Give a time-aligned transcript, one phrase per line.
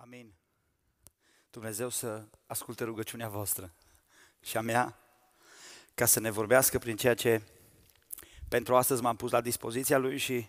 [0.00, 0.32] Amin.
[1.50, 3.72] Dumnezeu să asculte rugăciunea voastră
[4.40, 4.98] și a mea
[5.94, 7.42] ca să ne vorbească prin ceea ce
[8.48, 10.48] pentru astăzi m-am pus la dispoziția Lui și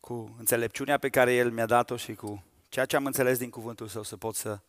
[0.00, 3.88] cu înțelepciunea pe care El mi-a dat-o și cu ceea ce am înțeles din cuvântul
[3.88, 4.60] Său să pot să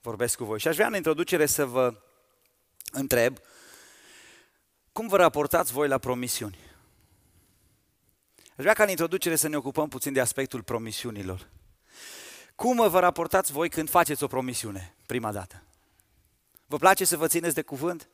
[0.00, 0.58] vorbesc cu voi.
[0.58, 2.02] Și aș vrea în introducere să vă
[2.92, 3.38] întreb
[4.92, 6.58] cum vă raportați voi la promisiuni?
[8.36, 11.48] Aș vrea ca în introducere să ne ocupăm puțin de aspectul promisiunilor.
[12.60, 15.62] Cum vă raportați voi când faceți o promisiune prima dată?
[16.66, 18.08] Vă place să vă țineți de cuvânt?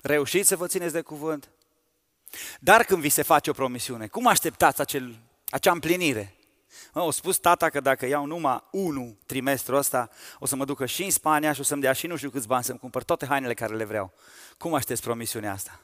[0.00, 1.48] Reușiți să vă țineți de cuvânt?
[2.60, 5.16] Dar când vi se face o promisiune, cum așteptați acel,
[5.50, 6.34] acea împlinire?
[6.92, 10.86] Mă, au spus tata că dacă iau numai unu trimestru ăsta, o să mă ducă
[10.86, 13.26] și în Spania și o să-mi dea și nu știu câți bani să-mi cumpăr toate
[13.26, 14.12] hainele care le vreau.
[14.58, 15.80] Cum aștepți promisiunea asta?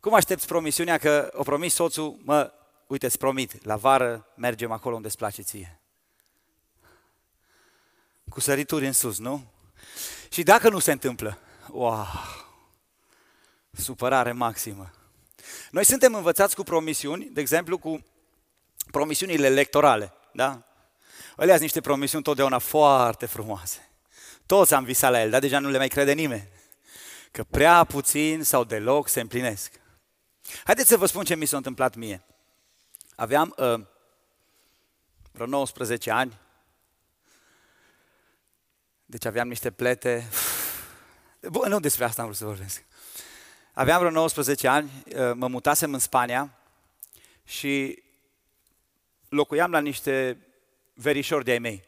[0.00, 2.52] Cum aștepți promisiunea că o promis soțul, mă,
[2.94, 5.80] uite, îți promit, la vară mergem acolo unde îți place ție.
[8.28, 9.52] Cu sărituri în sus, nu?
[10.30, 11.38] Și dacă nu se întâmplă,
[11.70, 12.06] wow,
[13.72, 14.90] supărare maximă.
[15.70, 18.04] Noi suntem învățați cu promisiuni, de exemplu cu
[18.90, 20.62] promisiunile electorale, da?
[21.36, 23.88] Alea sunt niște promisiuni totdeauna foarte frumoase.
[24.46, 26.48] Toți am visat la el, dar deja nu le mai crede nimeni.
[27.30, 29.72] Că prea puțin sau deloc se împlinesc.
[30.64, 32.24] Haideți să vă spun ce mi s-a întâmplat mie.
[33.16, 33.80] Aveam uh,
[35.32, 36.40] vreo 19 ani,
[39.06, 40.28] deci aveam niște plete.
[41.50, 42.84] Bun, nu despre asta am vrut să vorbesc.
[43.72, 46.58] Aveam vreo 19 ani, uh, mă mutasem în Spania
[47.44, 48.02] și
[49.28, 50.46] locuiam la niște
[50.94, 51.84] verișori de-ai mei.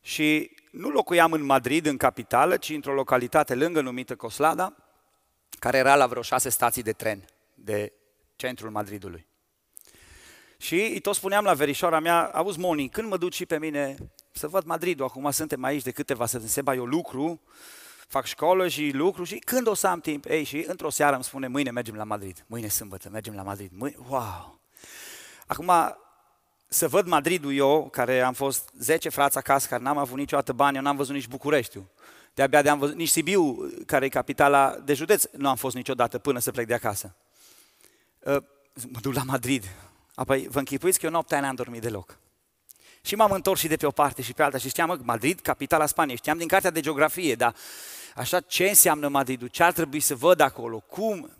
[0.00, 4.76] Și nu locuiam în Madrid, în capitală, ci într-o localitate lângă numită Coslada,
[5.58, 7.92] care era la vreo șase stații de tren de
[8.36, 9.26] centrul Madridului.
[10.58, 13.96] Și îi tot spuneam la verișoara mea, auzi Moni, când mă duci și pe mine
[14.32, 17.40] să văd Madridul, acum suntem aici de câteva să Seba, eu lucru,
[18.08, 20.24] fac școală și lucru și când o să am timp?
[20.24, 23.70] Ei, și într-o seară îmi spune, mâine mergem la Madrid, mâine sâmbătă, mergem la Madrid,
[23.74, 24.60] mâine, wow!
[25.46, 25.72] Acum,
[26.68, 30.76] să văd Madridul eu, care am fost 10 frați acasă, care n-am avut niciodată bani,
[30.76, 31.84] eu n-am văzut nici Bucureștiul.
[32.34, 36.18] De-abia de am văzut, nici Sibiu, care e capitala de județ, nu am fost niciodată
[36.18, 37.16] până să plec de acasă.
[38.18, 38.36] Uh,
[38.88, 39.64] mă duc la Madrid.
[40.16, 42.18] Apoi vă închipuiți că eu noaptea n-am dormit deloc.
[43.00, 45.40] Și m-am întors și de pe o parte și pe alta și știam, mă, Madrid,
[45.40, 47.54] capitala Spaniei, știam din cartea de geografie, dar
[48.14, 51.30] așa ce înseamnă Madridul, ce ar trebui să văd acolo, cum,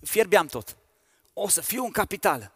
[0.00, 0.76] fierbeam tot.
[1.32, 2.52] O să fiu în capitală.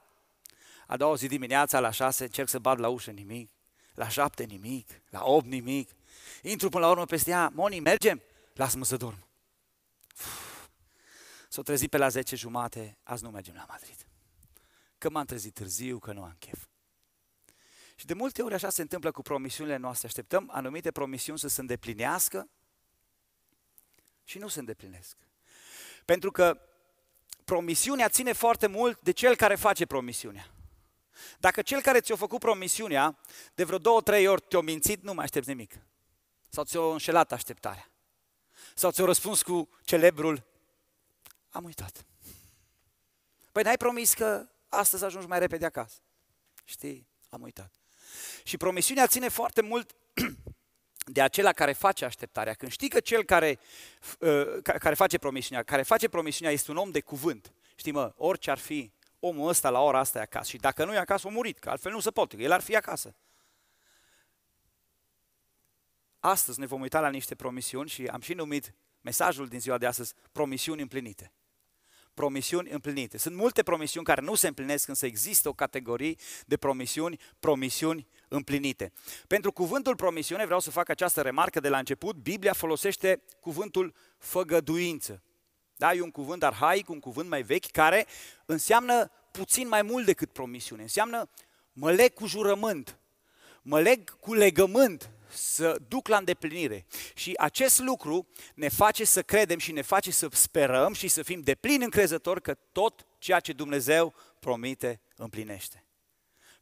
[0.86, 3.50] A doua zi dimineața, la șase, încerc să bat la ușă, nimic.
[3.94, 4.88] La șapte, nimic.
[5.10, 5.90] La opt, nimic.
[6.42, 8.22] Intru până la urmă peste ea, Moni, mergem?
[8.54, 9.26] Lasă-mă să dorm.
[11.48, 14.05] S-o trezit pe la 10 jumate, azi nu mergem la Madrid.
[14.98, 16.66] Că m-am trezit târziu, că nu am chef.
[17.96, 20.06] Și de multe ori așa se întâmplă cu promisiunile noastre.
[20.06, 22.48] Așteptăm anumite promisiuni să se îndeplinească
[24.24, 25.16] și nu se îndeplinesc.
[26.04, 26.60] Pentru că
[27.44, 30.50] promisiunea ține foarte mult de cel care face promisiunea.
[31.38, 33.18] Dacă cel care ți-a făcut promisiunea,
[33.54, 35.78] de vreo două, trei ori te-a mințit, nu mai aștepți nimic.
[36.48, 37.90] Sau ți-a înșelat așteptarea.
[38.74, 40.44] Sau ți-a răspuns cu celebrul,
[41.50, 42.04] am uitat.
[43.52, 45.98] Păi n-ai promis că astăzi ajungi mai repede acasă.
[46.64, 47.72] Știi, am uitat.
[48.44, 49.94] Și promisiunea ține foarte mult
[51.14, 52.54] de acela care face așteptarea.
[52.54, 53.58] Când știi că cel care,
[54.18, 58.50] uh, care face promisiunea, care face promisiunea este un om de cuvânt, știi mă, orice
[58.50, 60.50] ar fi omul ăsta la ora asta e acasă.
[60.50, 62.76] Și dacă nu e acasă, a murit, că altfel nu se poate, el ar fi
[62.76, 63.16] acasă.
[66.18, 69.86] Astăzi ne vom uita la niște promisiuni și am și numit mesajul din ziua de
[69.86, 71.32] astăzi promisiuni împlinite.
[72.16, 73.18] Promisiuni împlinite.
[73.18, 76.14] Sunt multe promisiuni care nu se împlinesc, însă există o categorie
[76.46, 78.92] de promisiuni, promisiuni împlinite.
[79.26, 82.16] Pentru cuvântul promisiune vreau să fac această remarcă de la început.
[82.16, 85.22] Biblia folosește cuvântul făgăduință.
[85.76, 88.06] Da, e un cuvânt arhaic, un cuvânt mai vechi, care
[88.46, 90.82] înseamnă puțin mai mult decât promisiune.
[90.82, 91.28] Înseamnă
[91.72, 92.98] mă leg cu jurământ,
[93.62, 96.86] mă leg cu legământ să duc la îndeplinire.
[97.14, 101.40] Și acest lucru ne face să credem și ne face să sperăm și să fim
[101.40, 105.84] deplin încrezători că tot ceea ce Dumnezeu promite împlinește.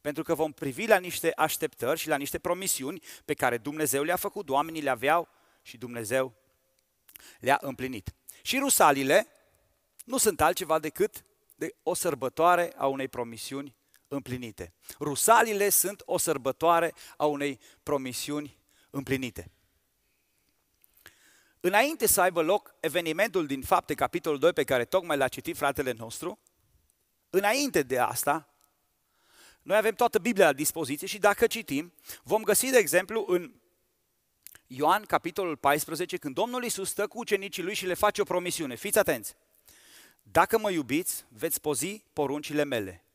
[0.01, 4.15] Pentru că vom privi la niște așteptări și la niște promisiuni pe care Dumnezeu le-a
[4.15, 5.27] făcut, oamenii le aveau
[5.61, 6.33] și Dumnezeu
[7.39, 8.13] le-a împlinit.
[8.41, 9.27] Și rusalile
[10.05, 11.23] nu sunt altceva decât
[11.55, 13.75] de o sărbătoare a unei promisiuni
[14.07, 14.73] împlinite.
[14.99, 18.57] Rusalile sunt o sărbătoare a unei promisiuni
[18.95, 19.51] împlinite.
[21.59, 25.91] Înainte să aibă loc evenimentul din fapte, capitolul 2, pe care tocmai l-a citit fratele
[25.91, 26.39] nostru,
[27.29, 28.49] înainte de asta,
[29.61, 31.93] noi avem toată Biblia la dispoziție și dacă citim,
[32.23, 33.53] vom găsi, de exemplu, în
[34.67, 38.75] Ioan, capitolul 14, când Domnul Iisus stă cu ucenicii lui și le face o promisiune.
[38.75, 39.35] Fiți atenți!
[40.21, 43.05] Dacă mă iubiți, veți pozi poruncile mele.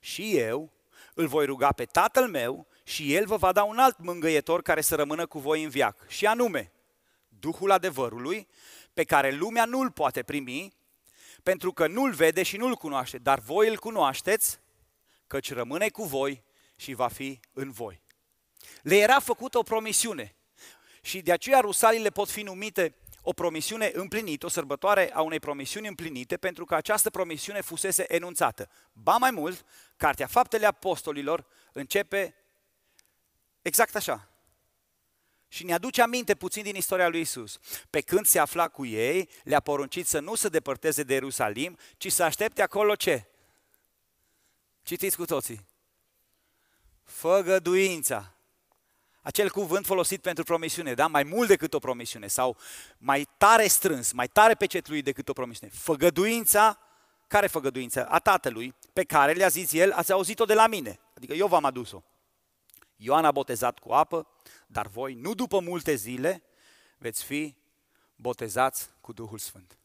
[0.00, 0.72] Și eu
[1.14, 4.80] îl voi ruga pe Tatăl meu și El vă va da un alt mângâietor care
[4.80, 6.08] să rămână cu voi în viac.
[6.08, 6.72] Și anume,
[7.28, 8.48] Duhul adevărului,
[8.92, 10.72] pe care lumea nu-l poate primi,
[11.42, 14.60] pentru că nu-l vede și nu-l cunoaște, dar voi îl cunoașteți,
[15.26, 16.42] căci rămâne cu voi
[16.76, 18.02] și va fi în voi.
[18.82, 20.34] Le era făcută o promisiune
[21.02, 25.88] și de aceea rusalile pot fi numite o promisiune împlinită, o sărbătoare a unei promisiuni
[25.88, 28.70] împlinite, pentru că această promisiune fusese enunțată.
[28.92, 29.64] Ba mai mult,
[29.96, 32.34] Cartea Faptele Apostolilor începe
[33.62, 34.28] exact așa.
[35.48, 37.58] Și ne aduce aminte puțin din istoria lui Isus.
[37.90, 42.12] Pe când se afla cu ei, le-a poruncit să nu se depărteze de Ierusalim, ci
[42.12, 43.24] să aștepte acolo ce?
[44.82, 45.66] Citiți cu toții.
[47.04, 48.34] Făgăduința.
[49.22, 51.06] Acel cuvânt folosit pentru promisiune, da?
[51.06, 52.56] Mai mult decât o promisiune sau
[52.98, 55.72] mai tare strâns, mai tare pecetluit decât o promisiune.
[55.76, 56.78] Făgăduința,
[57.26, 58.06] care făgăduință?
[58.06, 61.00] A tatălui, pe care le-a zis el, ați auzit-o de la mine.
[61.16, 62.02] Adică eu v-am adus-o.
[63.02, 64.26] Ioan a botezat cu apă,
[64.66, 66.42] dar voi, nu după multe zile,
[66.98, 67.56] veți fi
[68.16, 69.78] botezați cu Duhul Sfânt.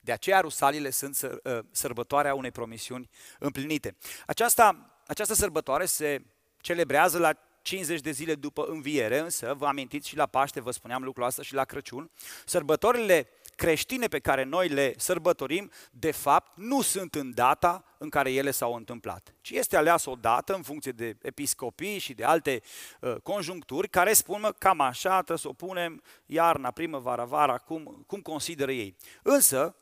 [0.00, 3.96] De aceea rusalile sunt ă, sărbătoarea unei promisiuni împlinite.
[4.26, 6.24] Aceasta, această sărbătoare se
[6.60, 11.02] celebrează la 50 de zile după înviere, însă vă amintiți și la Paște, vă spuneam
[11.02, 12.10] lucrul ăsta și la Crăciun,
[12.44, 13.28] sărbătorile
[13.58, 18.50] creștine pe care noi le sărbătorim, de fapt, nu sunt în data în care ele
[18.50, 22.62] s-au întâmplat, ci este aleasă o dată în funcție de episcopii și de alte
[23.00, 28.04] uh, conjuncturi care spun mă, cam așa, trebuie să o punem iarna, primăvara, vara, cum,
[28.06, 28.96] cum consideră ei.
[29.22, 29.76] Însă,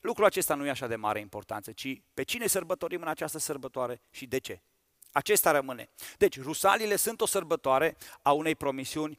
[0.00, 4.00] lucrul acesta nu e așa de mare importanță, ci pe cine sărbătorim în această sărbătoare
[4.10, 4.60] și de ce.
[5.12, 5.88] Acesta rămâne.
[6.18, 9.18] Deci, rusalile sunt o sărbătoare a unei promisiuni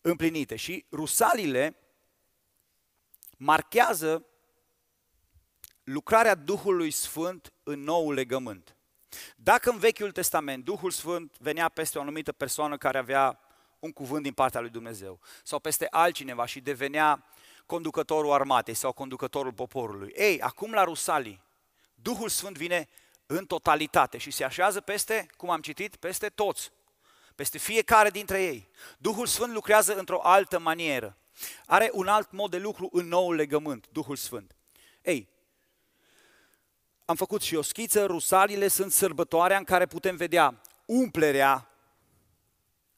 [0.00, 1.76] împlinite și rusalile
[3.36, 4.26] marchează
[5.84, 8.76] lucrarea Duhului Sfânt în nou legământ.
[9.36, 13.40] Dacă în Vechiul Testament Duhul Sfânt venea peste o anumită persoană care avea
[13.78, 17.24] un cuvânt din partea lui Dumnezeu sau peste altcineva și devenea
[17.66, 20.12] conducătorul armatei sau conducătorul poporului.
[20.16, 21.42] Ei, acum la Rusalii,
[21.94, 22.88] Duhul Sfânt vine
[23.26, 26.72] în totalitate și se așează peste, cum am citit, peste toți,
[27.34, 28.68] peste fiecare dintre ei.
[28.98, 31.16] Duhul Sfânt lucrează într-o altă manieră.
[31.66, 34.56] Are un alt mod de lucru în nou legământ, Duhul Sfânt.
[35.02, 35.28] Ei,
[37.04, 41.70] am făcut și o schiță, rusalile sunt sărbătoarea în care putem vedea umplerea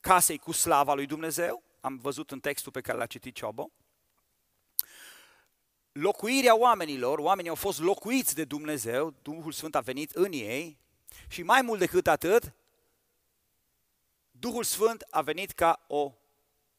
[0.01, 3.71] casei cu slava lui Dumnezeu, am văzut în textul pe care l-a citit Ciobo,
[5.93, 10.79] locuirea oamenilor, oamenii au fost locuiți de Dumnezeu, Duhul Sfânt a venit în ei
[11.29, 12.53] și mai mult decât atât,
[14.31, 16.13] Duhul Sfânt a venit ca o,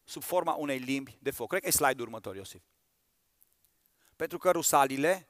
[0.09, 1.50] sub forma unei limbi de foc.
[1.50, 2.61] Cred că e slide-ul următor, Iosif.
[4.15, 5.27] Pentru că rusalile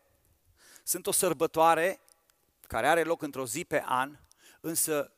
[0.83, 1.99] sunt o sărbătoare
[2.67, 4.19] care are loc într-o zi pe an,
[4.59, 5.13] însă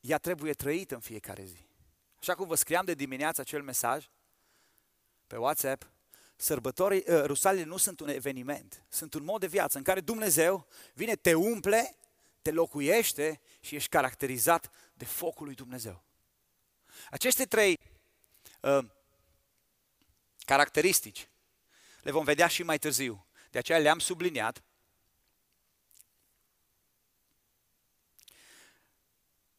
[0.00, 1.66] ea trebuie trăită în fiecare zi.
[2.20, 4.08] Așa cum vă scriam de dimineață acel mesaj
[5.26, 5.90] pe WhatsApp,
[6.36, 10.66] sărbătorii, uh, rusalile nu sunt un eveniment, sunt un mod de viață în care Dumnezeu
[10.94, 11.96] vine, te umple,
[12.42, 16.02] te locuiește și ești caracterizat de focul lui Dumnezeu.
[17.10, 17.78] Aceste trei
[18.62, 18.84] uh,
[20.38, 21.28] caracteristici
[22.02, 23.26] le vom vedea și mai târziu.
[23.50, 24.62] De aceea le-am subliniat.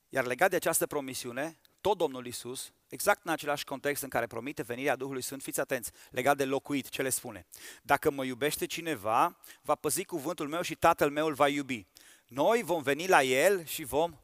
[0.10, 4.62] Iar legat de această promisiune, tot Domnul Isus, exact în același context în care promite
[4.62, 7.46] venirea Duhului Sfânt, fiți atenți, legat de locuit, ce le spune?
[7.82, 11.88] Dacă mă iubește cineva, va păzi cuvântul meu și tatăl meu îl va iubi.
[12.28, 14.20] Noi vom veni la el și vom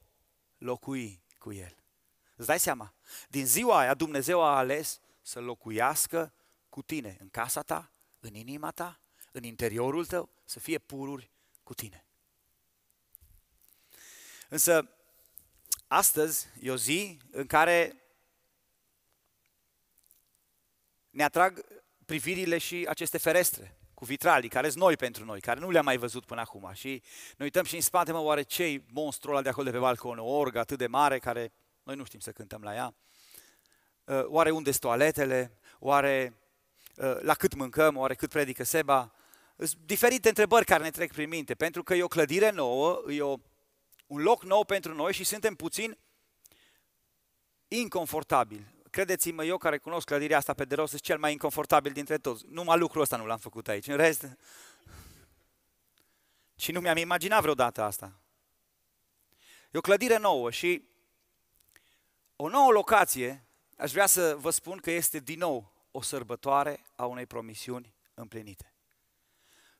[0.57, 1.75] locui cu el.
[2.39, 2.93] Îți dai seama?
[3.29, 6.33] Din ziua aia Dumnezeu a ales să locuiască
[6.69, 8.99] cu tine, în casa ta, în inima ta,
[9.31, 11.31] în interiorul tău, să fie pururi
[11.63, 12.05] cu tine.
[14.49, 14.89] Însă,
[15.87, 18.03] astăzi e o zi în care
[21.09, 21.65] ne atrag
[22.05, 25.97] privirile și aceste ferestre cu vitralii, care sunt noi pentru noi, care nu le-am mai
[25.97, 26.71] văzut până acum.
[26.73, 27.03] Și
[27.37, 30.17] ne uităm și în spate, mă, oare ce monstrul ăla de acolo de pe balcon,
[30.17, 31.53] o orgă atât de mare, care
[31.89, 32.95] noi nu știm să cântăm la ea.
[34.03, 35.57] Uh, oare unde sunt toaletele?
[35.79, 36.33] Oare
[36.95, 37.97] uh, la cât mâncăm?
[37.97, 39.13] Oare cât predică Seba?
[39.57, 43.21] Sunt diferite întrebări care ne trec prin minte, pentru că e o clădire nouă, e
[43.21, 43.35] o,
[44.07, 45.97] un loc nou pentru noi și suntem puțin
[47.67, 52.17] inconfortabili credeți-mă, eu care cunosc clădirea asta pe de rost, sunt cel mai inconfortabil dintre
[52.17, 52.45] toți.
[52.49, 53.87] Numai lucrul ăsta nu l-am făcut aici.
[53.87, 54.37] În rest,
[56.55, 58.19] și nu mi-am imaginat vreodată asta.
[59.71, 60.83] E o clădire nouă și
[62.41, 63.45] o nouă locație,
[63.77, 68.73] aș vrea să vă spun că este din nou o sărbătoare a unei promisiuni împlinite.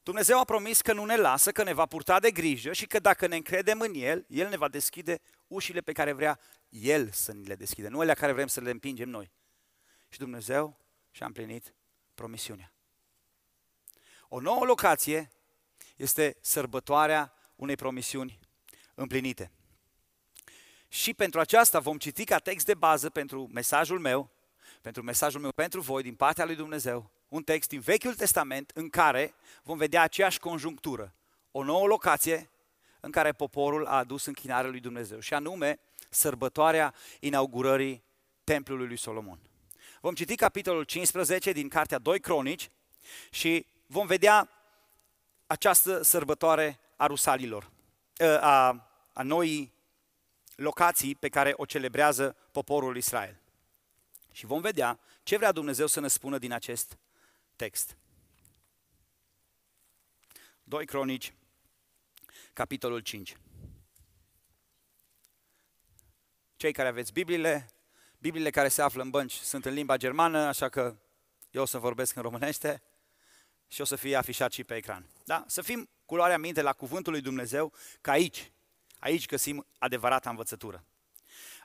[0.04, 3.00] Dumnezeu a promis că nu ne lasă, că ne va purta de grijă și că
[3.00, 6.40] dacă ne încredem în El, El ne va deschide ușile pe care vrea
[6.70, 9.32] El să ni le deschide, nu alea care vrem să le împingem noi.
[10.10, 10.80] Și Dumnezeu
[11.12, 11.74] și-a împlinit
[12.14, 12.74] promisiunea.
[14.28, 15.32] O nouă locație
[15.96, 18.40] este sărbătoarea unei promisiuni
[18.96, 19.52] împlinite.
[20.90, 24.30] Și pentru aceasta vom citi ca text de bază pentru mesajul meu,
[24.82, 28.90] pentru mesajul meu pentru voi din partea lui Dumnezeu, un text din Vechiul Testament în
[28.90, 31.14] care vom vedea aceeași conjunctură,
[31.52, 32.50] o nouă locație
[33.00, 35.80] în care poporul a adus închinare lui Dumnezeu, și anume
[36.10, 38.04] sărbătoarea inaugurării
[38.44, 39.40] templului lui Solomon.
[40.02, 42.70] Vom citi capitolul 15 din cartea 2 Cronici
[43.30, 44.50] și vom vedea
[45.48, 47.72] această sărbătoare a rusalilor,
[48.20, 49.74] ă, a, a noii
[50.60, 53.42] locații pe care o celebrează poporul Israel.
[54.32, 56.98] Și vom vedea ce vrea Dumnezeu să ne spună din acest
[57.56, 57.98] text.
[60.64, 61.34] 2 Cronici,
[62.54, 63.38] capitolul 5.
[66.56, 67.70] Cei care aveți Bibliile,
[68.18, 70.98] Bibliile care se află în bănci sunt în limba germană, așa că
[71.52, 72.84] eu o să vorbesc în românește
[73.68, 75.10] și o să fie afișat și pe ecran.
[75.26, 75.44] Da?
[75.48, 78.52] Să fim cu luarea minte la cuvântul lui Dumnezeu, că aici,
[79.00, 80.86] aici găsim adevărata învățătură.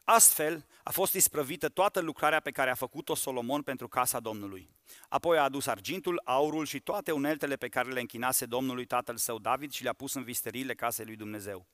[0.05, 4.71] Astfel a fost isprăvită toată lucrarea pe care a făcut-o Solomon pentru casa Domnului.
[5.09, 9.39] Apoi a adus argintul, aurul și toate uneltele pe care le închinase Domnului tatăl său
[9.39, 11.67] David și le-a pus în visteriile casei lui Dumnezeu.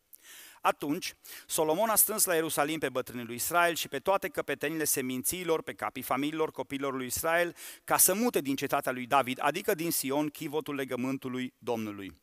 [0.61, 1.15] Atunci,
[1.47, 5.73] Solomon a strâns la Ierusalim pe bătrânii lui Israel și pe toate căpetenile semințiilor, pe
[5.73, 10.29] capii familiilor copiilor lui Israel, ca să mute din cetatea lui David, adică din Sion,
[10.29, 12.21] chivotul legământului Domnului.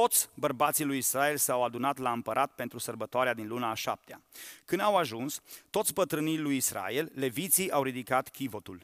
[0.00, 4.22] Toți bărbații lui Israel s-au adunat la împărat pentru sărbătoarea din luna a șaptea.
[4.64, 8.80] Când au ajuns, toți bătrânii lui Israel, leviții au ridicat chivotul.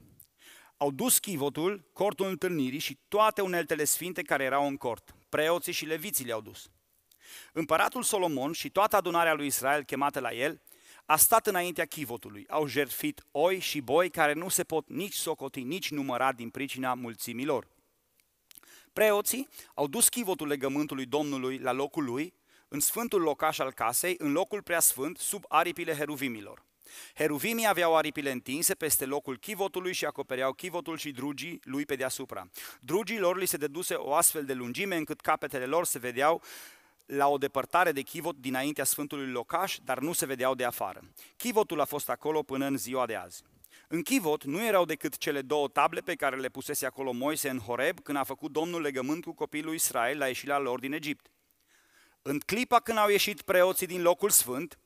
[0.76, 5.14] Au dus chivotul, cortul întâlnirii și toate uneltele sfinte care erau în cort.
[5.28, 6.70] Preoții și leviții le-au dus.
[7.52, 10.60] Împăratul Solomon și toată adunarea lui Israel chemată la el
[11.06, 12.46] a stat înaintea chivotului.
[12.48, 16.94] Au jertfit oi și boi care nu se pot nici socoti, nici număra din pricina
[16.94, 17.66] mulțimilor.
[18.92, 22.34] Preoții au dus chivotul legământului Domnului la locul lui,
[22.68, 26.64] în sfântul locaș al casei, în locul preasfânt, sub aripile heruvimilor.
[27.14, 32.50] Heruvimii aveau aripile întinse peste locul chivotului și acopereau chivotul și drugii lui pe deasupra.
[32.80, 36.42] Drugii lor li se deduse o astfel de lungime încât capetele lor se vedeau
[37.06, 41.02] la o depărtare de chivot dinaintea Sfântului Locaș, dar nu se vedeau de afară.
[41.36, 43.42] Chivotul a fost acolo până în ziua de azi.
[43.92, 47.58] În chivot nu erau decât cele două table pe care le pusese acolo Moise în
[47.58, 51.30] Horeb când a făcut Domnul legământ cu copilul lui Israel la ieșirea lor din Egipt.
[52.22, 54.78] În clipa când au ieșit preoții din locul sfânt,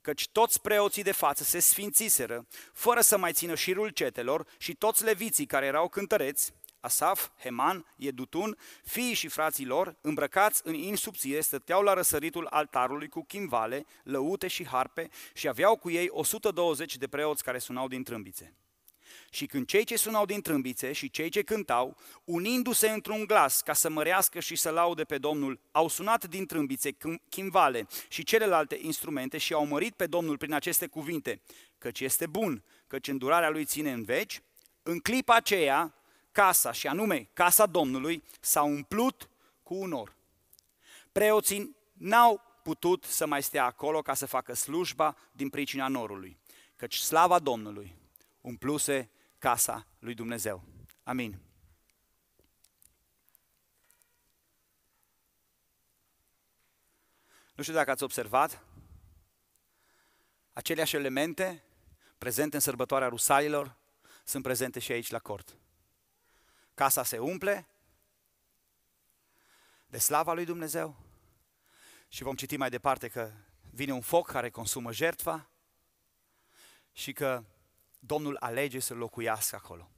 [0.00, 5.04] căci toți preoții de față se sfințiseră, fără să mai țină șirul cetelor și toți
[5.04, 6.52] leviții care erau cântăreți,
[6.84, 13.08] Asaf, Heman, Edutun, fiii și frații lor, îmbrăcați în in subțire, stăteau la răsăritul altarului
[13.08, 18.02] cu chimvale, lăute și harpe și aveau cu ei 120 de preoți care sunau din
[18.02, 18.54] trâmbițe.
[19.30, 23.72] Și când cei ce sunau din trâmbițe și cei ce cântau, unindu-se într-un glas ca
[23.72, 26.96] să mărească și să laude pe Domnul, au sunat din trâmbițe,
[27.28, 31.40] chimvale și celelalte instrumente și au mărit pe Domnul prin aceste cuvinte,
[31.78, 34.42] căci este bun, căci îndurarea lui ține în veci,
[34.82, 35.94] în clipa aceea
[36.34, 39.28] casa, și anume casa Domnului, s-a umplut
[39.62, 40.14] cu un nor.
[41.12, 46.38] Preoții n-au putut să mai stea acolo ca să facă slujba din pricina norului,
[46.76, 47.96] căci slava Domnului
[48.40, 50.62] umpluse casa lui Dumnezeu.
[51.02, 51.38] Amin.
[57.54, 58.64] Nu știu dacă ați observat,
[60.52, 61.64] aceleași elemente
[62.18, 63.76] prezente în sărbătoarea rusalilor
[64.24, 65.58] sunt prezente și aici la cort.
[66.74, 67.66] Casa se umple
[69.86, 70.96] de slava lui Dumnezeu
[72.08, 73.32] și vom citi mai departe că
[73.70, 75.50] vine un foc care consumă jertfa
[76.92, 77.44] și că
[77.98, 79.90] Domnul alege să locuiască acolo.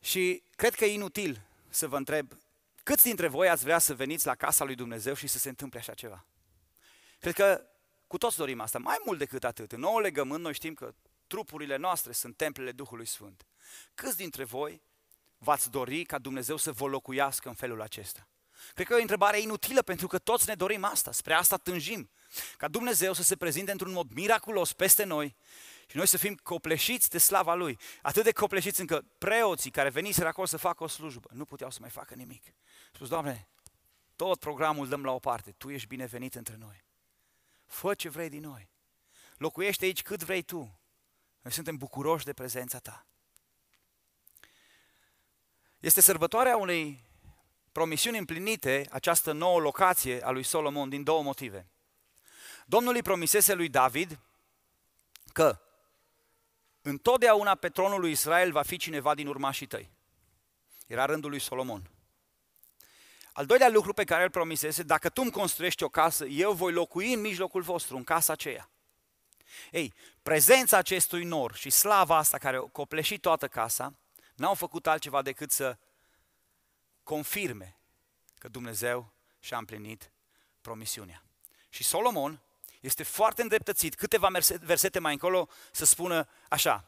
[0.00, 2.32] Și cred că e inutil să vă întreb,
[2.82, 5.78] câți dintre voi ați vrea să veniți la casa lui Dumnezeu și să se întâmple
[5.78, 6.24] așa ceva?
[7.20, 7.66] Cred că
[8.06, 9.72] cu toți dorim asta, mai mult decât atât.
[9.72, 10.94] În nou legământ noi știm că
[11.32, 13.46] trupurile noastre sunt templele Duhului Sfânt.
[13.94, 14.82] Câți dintre voi
[15.38, 18.28] v-ați dori ca Dumnezeu să vă locuiască în felul acesta?
[18.74, 22.10] Cred că e o întrebare inutilă pentru că toți ne dorim asta, spre asta tânjim.
[22.56, 25.36] Ca Dumnezeu să se prezinte într-un mod miraculos peste noi
[25.86, 27.78] și noi să fim copleșiți de slava Lui.
[28.02, 31.78] Atât de copleșiți încât preoții care veniseră acolo să facă o slujbă nu puteau să
[31.80, 32.44] mai facă nimic.
[32.92, 33.48] Spus, Doamne,
[34.16, 35.50] tot programul dăm la o parte.
[35.50, 36.84] Tu ești binevenit între noi.
[37.66, 38.70] Fă ce vrei din noi.
[39.36, 40.81] Locuiește aici cât vrei tu.
[41.42, 43.06] Noi suntem bucuroși de prezența ta.
[45.80, 47.04] Este sărbătoarea unei
[47.72, 51.66] promisiuni împlinite, această nouă locație a lui Solomon, din două motive.
[52.66, 54.18] Domnul îi promisese lui David
[55.32, 55.60] că
[56.82, 59.90] întotdeauna pe tronul lui Israel va fi cineva din urmașii tăi.
[60.86, 61.90] Era rândul lui Solomon.
[63.32, 66.72] Al doilea lucru pe care îl promisese, dacă tu îmi construiești o casă, eu voi
[66.72, 68.70] locui în mijlocul vostru, în casa aceea.
[69.70, 73.94] Ei, prezența acestui nor și slava asta care a copleșit toată casa,
[74.34, 75.78] n-au făcut altceva decât să
[77.02, 77.76] confirme
[78.38, 80.12] că Dumnezeu și-a împlinit
[80.60, 81.24] promisiunea.
[81.68, 82.40] Și Solomon
[82.80, 84.28] este foarte îndreptățit, câteva
[84.60, 86.84] versete mai încolo, să spună așa,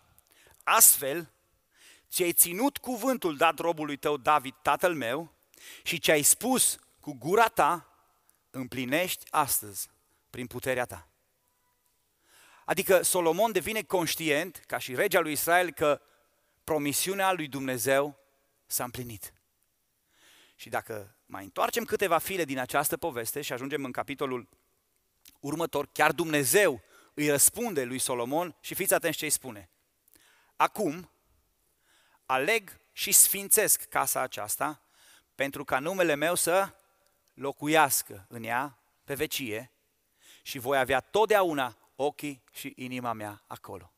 [0.62, 1.33] astfel,
[2.11, 5.33] ți-ai ținut cuvântul dat robului tău David, tatăl meu,
[5.83, 7.88] și ce ai spus cu gura ta,
[8.50, 9.88] împlinești astăzi
[10.31, 11.09] prin puterea ta.
[12.64, 16.00] Adică Solomon devine conștient, ca și regea lui Israel, că
[16.64, 18.18] promisiunea lui Dumnezeu
[18.66, 19.35] s-a împlinit.
[20.56, 24.49] Și dacă mai întoarcem câteva file din această poveste și ajungem în capitolul
[25.40, 26.83] următor, chiar Dumnezeu
[27.14, 29.68] îi răspunde lui Solomon și fiți atenți ce îi spune.
[30.56, 31.11] Acum
[32.26, 34.83] aleg și sfințesc casa aceasta
[35.35, 36.75] pentru ca numele meu să
[37.35, 39.71] locuiască în ea pe vecie
[40.42, 43.92] și voi avea totdeauna ochii și inima mea acolo.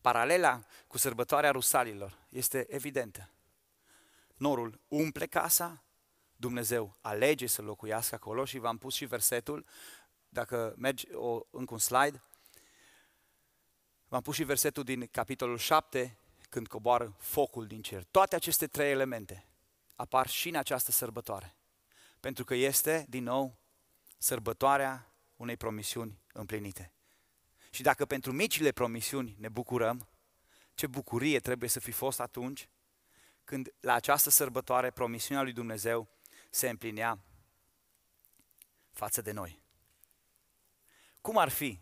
[0.00, 3.30] Paralela cu sărbătoarea rusalilor este evidentă.
[4.36, 5.82] Norul umple casa,
[6.36, 9.66] Dumnezeu alege să locuiască acolo și v-am pus și versetul,
[10.28, 12.22] dacă mergi o, încă un slide,
[14.08, 18.04] v-am pus și versetul din capitolul 7, când coboară focul din cer.
[18.04, 19.46] Toate aceste trei elemente
[19.94, 21.56] apar și în această sărbătoare.
[22.20, 23.58] Pentru că este, din nou,
[24.18, 26.92] sărbătoarea unei promisiuni împlinite.
[27.70, 30.08] Și dacă pentru micile promisiuni ne bucurăm,
[30.74, 32.68] ce bucurie trebuie să fi fost atunci
[33.44, 36.08] când la această sărbătoare promisiunea lui Dumnezeu
[36.50, 37.18] se împlinea
[38.92, 39.62] față de noi.
[41.20, 41.80] Cum ar fi?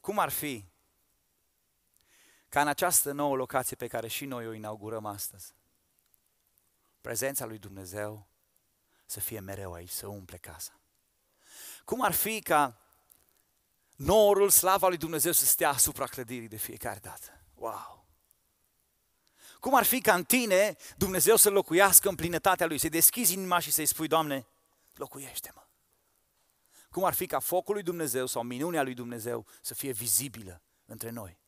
[0.00, 0.64] Cum ar fi
[2.48, 5.54] ca în această nouă locație pe care și noi o inaugurăm astăzi,
[7.00, 8.28] prezența lui Dumnezeu
[9.06, 10.80] să fie mereu aici, să umple casa?
[11.84, 12.85] Cum ar fi ca
[13.96, 17.40] norul, slava lui Dumnezeu să stea asupra clădirii de fiecare dată?
[17.54, 18.06] Wow!
[19.60, 23.58] Cum ar fi ca în tine Dumnezeu să locuiască în plinătatea Lui, să-i deschizi inima
[23.58, 24.46] și să-i spui, Doamne,
[24.94, 25.60] locuiește-mă.
[26.90, 31.10] Cum ar fi ca focul lui Dumnezeu sau minunea lui Dumnezeu să fie vizibilă între
[31.10, 31.38] noi.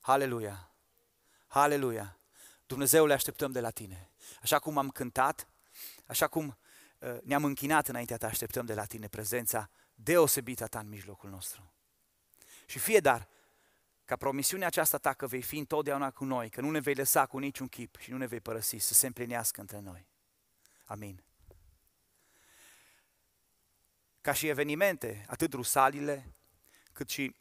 [0.00, 0.70] Haleluia!
[1.46, 2.18] Haleluia!
[2.66, 4.10] Dumnezeu le așteptăm de la tine.
[4.42, 5.48] Așa cum am cântat,
[6.06, 6.58] așa cum
[6.98, 11.72] uh, ne-am închinat înaintea ta, așteptăm de la tine prezența deosebită ta în mijlocul nostru.
[12.66, 13.28] Și fie dar,
[14.04, 17.26] ca promisiunea aceasta ta că vei fi întotdeauna cu noi, că nu ne vei lăsa
[17.26, 20.06] cu niciun chip și nu ne vei părăsi, să se împlinească între noi.
[20.84, 21.24] Amin.
[24.20, 26.34] Ca și evenimente, atât rusalile,
[26.92, 27.36] cât și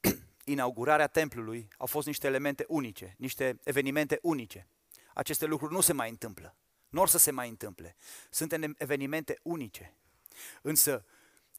[0.44, 4.68] inaugurarea templului au fost niște elemente unice, niște evenimente unice.
[5.14, 6.56] Aceste lucruri nu se mai întâmplă.
[6.88, 7.96] Nu or să se mai întâmple.
[8.30, 9.94] Sunt evenimente unice.
[10.62, 11.04] Însă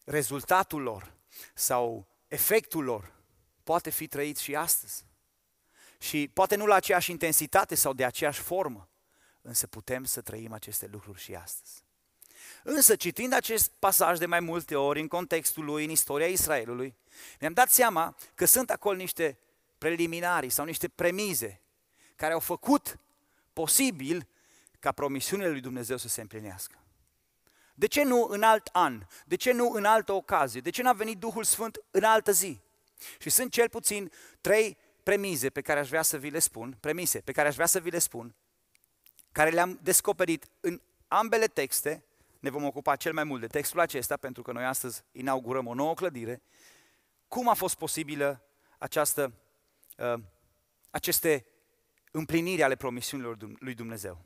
[0.05, 1.13] rezultatul lor
[1.53, 3.13] sau efectul lor
[3.63, 5.05] poate fi trăit și astăzi.
[5.99, 8.89] Și poate nu la aceeași intensitate sau de aceeași formă,
[9.41, 11.83] însă putem să trăim aceste lucruri și astăzi.
[12.63, 16.95] Însă, citind acest pasaj de mai multe ori în contextul lui, în istoria Israelului,
[17.39, 19.39] mi-am dat seama că sunt acolo niște
[19.77, 21.61] preliminarii sau niște premize
[22.15, 22.99] care au făcut
[23.53, 24.27] posibil
[24.79, 26.84] ca promisiunile lui Dumnezeu să se împlinească.
[27.77, 29.05] De ce nu în alt an?
[29.25, 30.61] De ce nu în altă ocazie?
[30.61, 32.59] De ce n-a venit Duhul Sfânt în altă zi?
[33.19, 34.11] Și sunt cel puțin
[34.41, 37.65] trei premize pe care aș vrea să vi le spun, premise pe care aș vrea
[37.65, 38.35] să vi le spun,
[39.31, 42.03] care le-am descoperit în ambele texte,
[42.39, 45.73] ne vom ocupa cel mai mult de textul acesta, pentru că noi astăzi inaugurăm o
[45.73, 46.41] nouă clădire,
[47.27, 48.43] cum a fost posibilă
[48.77, 49.33] această,
[49.97, 50.21] uh,
[50.89, 51.45] aceste
[52.11, 54.21] împliniri ale promisiunilor lui Dumnezeu.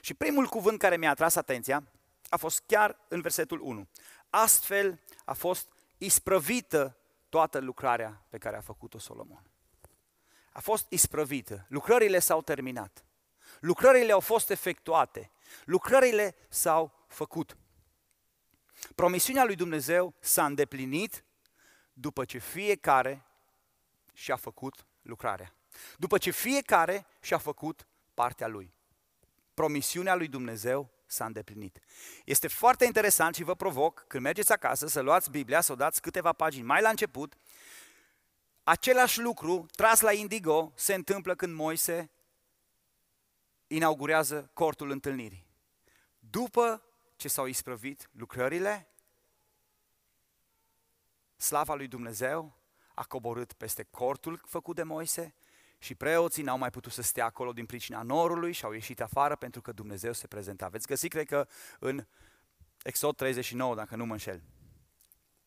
[0.00, 1.84] Și primul cuvânt care mi-a atras atenția
[2.28, 3.88] a fost chiar în versetul 1.
[4.30, 6.96] Astfel a fost isprăvită
[7.28, 9.50] toată lucrarea pe care a făcut-o Solomon.
[10.52, 11.66] A fost isprăvită.
[11.68, 13.04] Lucrările s-au terminat.
[13.60, 15.30] Lucrările au fost efectuate.
[15.64, 17.56] Lucrările s-au făcut.
[18.94, 21.24] Promisiunea lui Dumnezeu s-a îndeplinit
[21.92, 23.26] după ce fiecare
[24.12, 25.54] și-a făcut lucrarea.
[25.96, 28.74] După ce fiecare și-a făcut partea lui.
[29.54, 31.78] Promisiunea lui Dumnezeu s-a îndeplinit.
[32.24, 36.00] Este foarte interesant și vă provoc, când mergeți acasă, să luați Biblia, să o dați
[36.00, 37.34] câteva pagini mai la început.
[38.64, 42.10] Același lucru, tras la indigo, se întâmplă când Moise
[43.66, 45.46] inaugurează cortul întâlnirii.
[46.18, 46.82] După
[47.16, 48.88] ce s-au isprăvit lucrările,
[51.36, 52.56] slava lui Dumnezeu
[52.94, 55.34] a coborât peste cortul făcut de Moise
[55.78, 59.36] și preoții n-au mai putut să stea acolo din pricina norului și au ieșit afară
[59.36, 60.68] pentru că Dumnezeu se prezenta.
[60.68, 62.06] Veți găsi, cred că, în
[62.82, 64.42] Exod 39, dacă nu mă înșel.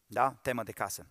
[0.06, 0.32] Da?
[0.32, 1.08] Temă de casă.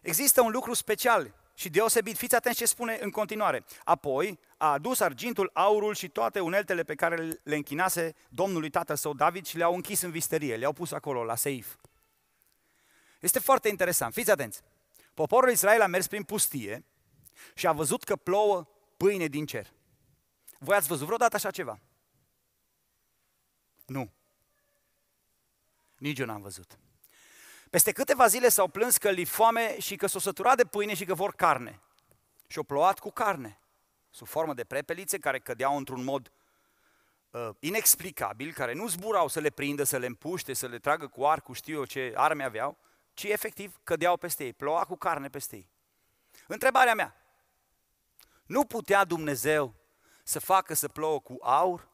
[0.00, 2.16] Există un lucru special și deosebit.
[2.16, 3.64] Fiți atenți ce spune în continuare.
[3.84, 9.14] Apoi a adus argintul, aurul și toate uneltele pe care le închinase Domnului tatăl său
[9.14, 11.76] David și le-au închis în visterie, le-au pus acolo, la seif.
[13.20, 14.12] Este foarte interesant.
[14.12, 14.60] Fiți atenți.
[15.14, 16.84] Poporul Israel a mers prin pustie
[17.54, 19.72] și a văzut că plouă pâine din cer.
[20.58, 21.80] Voi ați văzut vreodată așa ceva?
[23.86, 24.12] Nu.
[25.96, 26.78] Nici eu n-am văzut.
[27.70, 31.04] Peste câteva zile s-au plâns că li foame și că s-o săturat de pâine și
[31.04, 31.80] că vor carne.
[32.46, 33.60] Și au plouat cu carne,
[34.10, 36.32] sub formă de prepelițe care cădeau într-un mod
[37.30, 41.24] uh, inexplicabil, care nu zburau să le prindă, să le împuște, să le tragă cu
[41.24, 42.78] arcul, știu eu ce arme aveau,
[43.14, 45.70] ci efectiv cădeau peste ei, ploua cu carne peste ei.
[46.46, 47.16] Întrebarea mea,
[48.48, 49.74] nu putea Dumnezeu
[50.22, 51.88] să facă să plouă cu aur?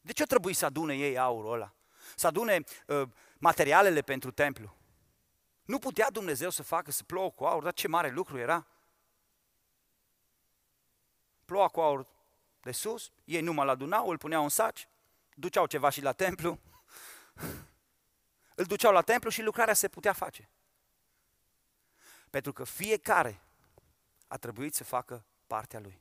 [0.00, 1.74] De ce trebuie să adune ei aurul ăla?
[2.14, 3.02] Să adune uh,
[3.38, 4.76] materialele pentru templu?
[5.64, 8.66] Nu putea Dumnezeu să facă să plouă cu aur, dar ce mare lucru era?
[11.44, 12.06] Ploua cu aur
[12.60, 14.88] de sus, ei nu mă adunau, îl puneau în saci,
[15.34, 16.60] duceau ceva și la templu,
[18.60, 20.50] îl duceau la templu și lucrarea se putea face.
[22.30, 23.40] Pentru că fiecare
[24.26, 26.00] a trebuit să facă partea lui.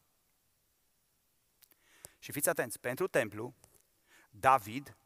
[2.19, 3.53] Și fiți atenți, pentru templu,
[4.29, 4.97] David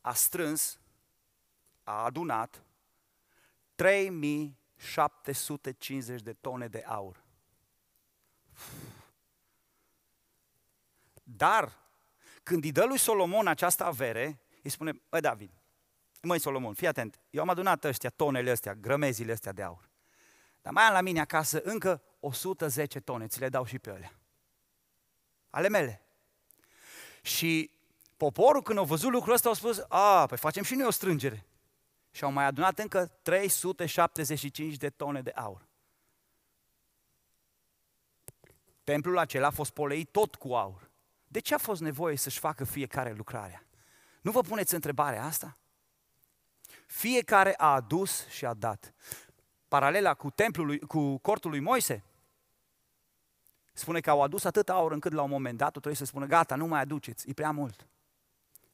[0.00, 0.78] a strâns,
[1.82, 2.64] a adunat
[3.74, 7.22] 3750 de tone de aur.
[11.22, 11.82] Dar,
[12.42, 15.50] când îi dă lui Solomon această avere, îi spune, băi David,
[16.22, 19.92] măi Solomon, fii atent, eu am adunat ăștia, tonele astea, grămezile astea de aur.
[20.64, 24.12] Dar mai am la mine acasă încă 110 tone, ți le dau și pe alea.
[25.50, 26.02] Ale mele.
[27.22, 27.70] Și
[28.16, 31.46] poporul când au văzut lucrul ăsta au spus, a, păi facem și noi o strângere.
[32.10, 35.66] Și au mai adunat încă 375 de tone de aur.
[38.84, 40.90] Templul acela a fost poleit tot cu aur.
[41.28, 43.66] De ce a fost nevoie să-și facă fiecare lucrarea?
[44.20, 45.58] Nu vă puneți întrebarea asta?
[46.86, 48.94] Fiecare a adus și a dat.
[49.74, 52.04] Paralela cu templul, cu cortul lui Moise,
[53.72, 56.54] spune că au adus atât aur încât la un moment dat trebuie să spună, gata,
[56.54, 57.86] nu mai aduceți, e prea mult.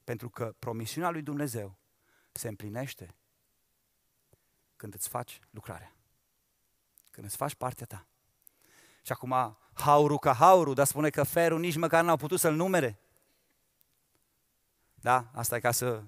[0.03, 1.75] Pentru că promisiunea lui Dumnezeu
[2.31, 3.15] se împlinește
[4.75, 5.95] când îți faci lucrarea.
[7.11, 8.05] Când îți faci partea ta.
[9.01, 12.99] Și acum, haurul ca haurul, dar spune că ferul nici măcar n-au putut să-l numere.
[14.93, 15.29] Da?
[15.33, 16.03] Asta e ca să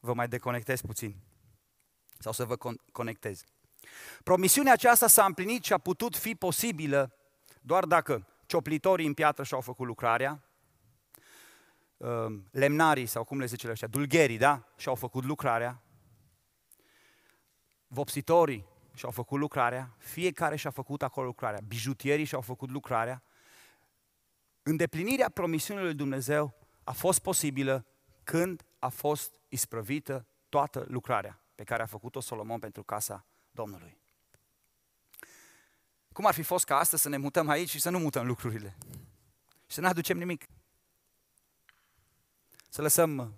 [0.00, 1.16] vă mai deconectez puțin.
[2.18, 3.44] Sau să vă con- conectez.
[4.22, 7.12] Promisiunea aceasta s-a împlinit și a putut fi posibilă
[7.60, 10.42] doar dacă cioplitorii în piatră și-au făcut lucrarea,
[11.96, 14.68] um, lemnarii, sau cum le zice ăștia, dulgherii, da?
[14.76, 15.82] Și-au făcut lucrarea,
[17.86, 23.22] vopsitorii și-au făcut lucrarea, fiecare și-a făcut acolo lucrarea, bijutierii și-au făcut lucrarea.
[24.62, 27.86] Îndeplinirea promisiunii lui Dumnezeu a fost posibilă
[28.24, 33.26] când a fost isprăvită toată lucrarea pe care a făcut-o Solomon pentru casa
[33.58, 33.98] Domnului.
[36.12, 38.76] Cum ar fi fost ca astăzi să ne mutăm aici și să nu mutăm lucrurile?
[39.66, 40.46] Și să nu aducem nimic.
[42.68, 43.34] Să lăsăm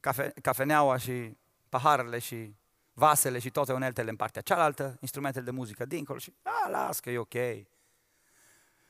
[0.00, 1.36] cafe, cafeneaua și
[1.68, 2.54] paharele și
[2.92, 7.10] vasele și toate uneltele în partea cealaltă, instrumentele de muzică dincolo și a, las că
[7.10, 7.34] e ok.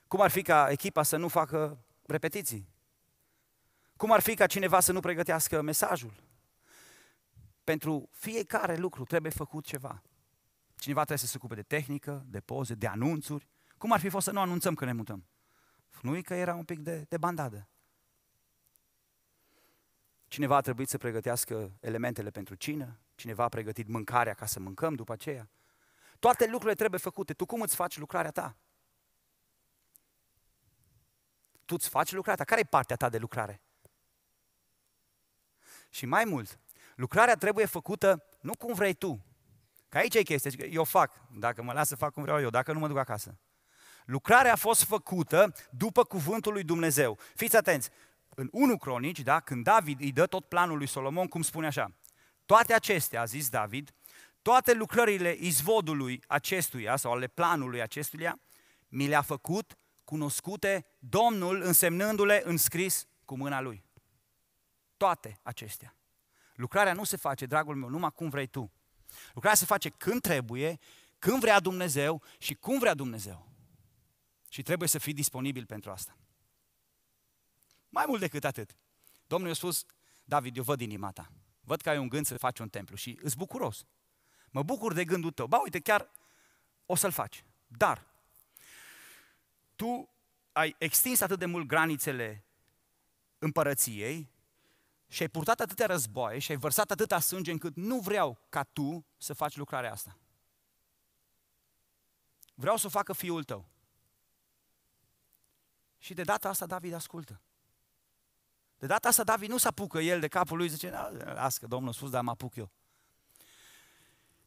[0.07, 2.69] Cum ar fi ca echipa să nu facă repetiții?
[3.97, 6.13] Cum ar fi ca cineva să nu pregătească mesajul?
[7.65, 10.03] Pentru fiecare lucru trebuie făcut ceva.
[10.77, 13.49] Cineva trebuie să se ocupe de tehnică, de poze, de anunțuri.
[13.79, 15.27] Cum ar fi fost să nu anunțăm că ne mutăm?
[16.05, 17.69] nu că era un pic de, de bandadă.
[20.27, 24.95] Cineva a trebuit să pregătească elementele pentru cină, cineva a pregătit mâncarea ca să mâncăm
[24.95, 25.49] după aceea.
[26.19, 27.33] Toate lucrurile trebuie făcute.
[27.33, 28.57] Tu cum îți faci lucrarea ta?
[31.65, 32.51] Tu îți faci lucrarea ta.
[32.51, 33.63] Care e partea ta de lucrare?
[35.89, 36.61] Și mai mult,
[36.97, 39.25] lucrarea trebuie făcută nu cum vrei tu,
[39.95, 42.73] Că aici e chestia, eu fac, dacă mă las să fac cum vreau eu, dacă
[42.73, 43.39] nu mă duc acasă.
[44.05, 47.19] Lucrarea a fost făcută după cuvântul lui Dumnezeu.
[47.35, 47.91] Fiți atenți,
[48.29, 51.93] în 1 Cronici, da, când David îi dă tot planul lui Solomon, cum spune așa,
[52.47, 53.95] toate acestea, a zis David,
[54.43, 58.41] toate lucrările izvodului acestuia sau ale planului acestuia,
[58.89, 63.85] mi le-a făcut cunoscute Domnul însemnându-le înscris cu mâna lui.
[64.97, 65.97] Toate acestea.
[66.55, 68.73] Lucrarea nu se face, dragul meu, numai cum vrei tu.
[69.33, 70.79] Lucrarea se face când trebuie,
[71.19, 73.49] când vrea Dumnezeu și cum vrea Dumnezeu.
[74.49, 76.17] Și trebuie să fii disponibil pentru asta.
[77.89, 78.77] Mai mult decât atât.
[79.27, 79.87] Domnul i-a spus,
[80.25, 81.31] David, eu văd inima ta.
[81.61, 83.85] Văd că ai un gând să faci un templu și îți bucuros.
[84.51, 85.47] Mă bucur de gândul tău.
[85.47, 86.11] Ba, uite, chiar
[86.87, 87.45] o să-l faci.
[87.67, 88.07] Dar,
[89.77, 90.09] tu
[90.53, 92.45] ai extins atât de mult granițele
[93.39, 94.29] împărăției
[95.15, 99.07] și ai purtat atâtea războaie și ai vărsat atâta sânge încât nu vreau ca tu
[99.17, 100.19] să faci lucrarea asta.
[102.55, 103.69] Vreau să o facă fiul tău.
[105.99, 107.41] Și de data asta David ascultă.
[108.79, 110.91] De data asta David nu se apucă el de capul lui, zice,
[111.25, 112.71] las că Domnul a spus, dar mă apuc eu.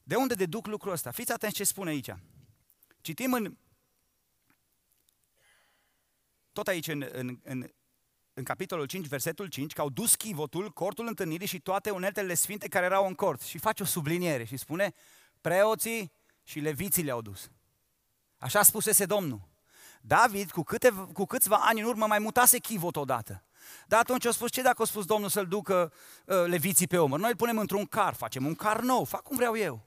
[0.04, 1.12] De unde deduc lucrul ăsta?
[1.12, 2.16] Fiți atenți ce spune aici.
[3.02, 3.58] Citim în,
[6.52, 7.72] tot aici în, în, în,
[8.38, 12.68] în capitolul 5, versetul 5, că au dus chivotul, cortul întâlnirii și toate uneltele sfinte
[12.68, 13.42] care erau în cort.
[13.42, 14.94] Și face o subliniere și spune,
[15.42, 16.12] preoții
[16.44, 17.52] și leviții le-au dus.
[18.38, 19.42] Așa spusese Domnul.
[20.02, 23.44] David, cu, câte, cu câțiva ani în urmă, mai mutase chivot odată.
[23.88, 25.94] Dar atunci a spus, ce dacă a spus Domnul să-l ducă
[26.26, 27.20] uh, leviții pe omăr?
[27.20, 29.86] Noi îl punem într-un car, facem un car nou, fac cum vreau eu.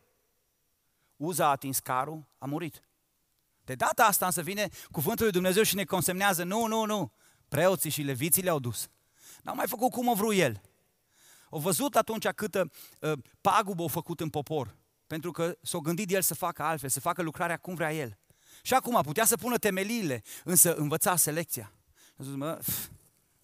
[1.17, 2.83] Uza a atins carul, a murit.
[3.65, 7.13] De data asta însă vine cuvântul lui Dumnezeu și ne consemnează, nu, nu, nu,
[7.51, 8.89] preoții și leviții le-au dus.
[9.43, 10.61] N-au mai făcut cum o vrut el.
[11.51, 16.23] Au văzut atunci câtă uh, pagubă au făcut în popor, pentru că s-a gândit el
[16.23, 18.19] să facă altfel, să facă lucrarea cum vrea el.
[18.63, 21.73] Și acum putea să pună temeliile, însă învăța selecția.
[22.17, 22.61] A zis, mă,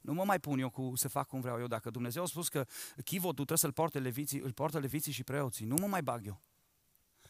[0.00, 1.66] nu mă mai pun eu cu să fac cum vreau eu.
[1.66, 2.66] Dacă Dumnezeu a spus că
[3.04, 6.42] chivotul trebuie să-l poarte leviții, îl poartă leviții și preoții, nu mă mai bag eu.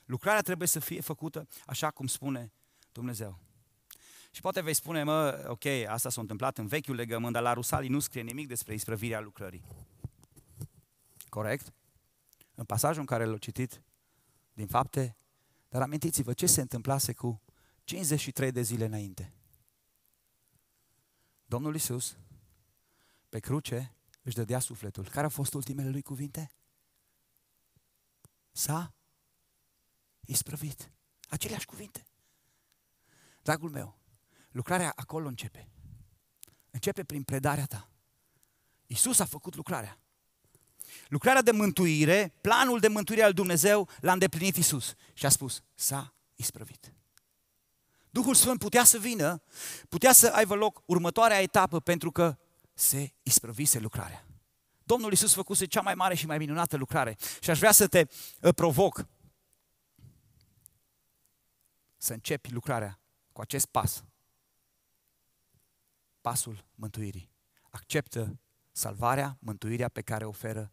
[0.05, 2.53] Lucrarea trebuie să fie făcută așa cum spune
[2.93, 3.46] Dumnezeu.
[4.37, 7.89] Și poate vei spune, mă, ok, asta s-a întâmplat în vechiul legământ, dar la Rusalii
[7.89, 9.65] nu scrie nimic despre isprăvirea lucrării.
[11.29, 11.75] Corect?
[12.55, 13.83] În pasajul în care l-au citit
[14.53, 15.17] din fapte,
[15.69, 17.43] dar amintiți-vă ce se întâmplase cu
[17.85, 19.35] 53 de zile înainte.
[21.45, 22.17] Domnul Isus,
[23.29, 25.09] pe cruce, își dădea sufletul.
[25.09, 26.51] Care au fost ultimele lui cuvinte?
[28.53, 28.95] S-a
[30.21, 30.93] isprăvit.
[31.29, 32.07] Aceleași cuvinte.
[33.43, 33.99] Dragul meu,
[34.57, 35.69] lucrarea acolo începe.
[36.71, 37.91] Începe prin predarea ta.
[38.87, 39.99] Isus a făcut lucrarea.
[41.09, 46.15] Lucrarea de mântuire, planul de mântuire al Dumnezeu l-a îndeplinit Isus și a spus, s-a
[46.35, 46.93] isprăvit.
[48.11, 49.43] Duhul Sfânt putea să vină,
[49.89, 52.39] putea să aibă loc următoarea etapă pentru că
[52.75, 54.27] se isprăvise lucrarea.
[54.83, 58.07] Domnul Iisus făcuse cea mai mare și mai minunată lucrare și aș vrea să te
[58.41, 59.07] uh, provoc
[61.97, 63.01] să începi lucrarea
[63.33, 64.05] cu acest pas.
[66.27, 67.31] Pasul mântuirii.
[67.71, 68.41] Acceptă
[68.73, 70.73] salvarea, mântuirea pe care o oferă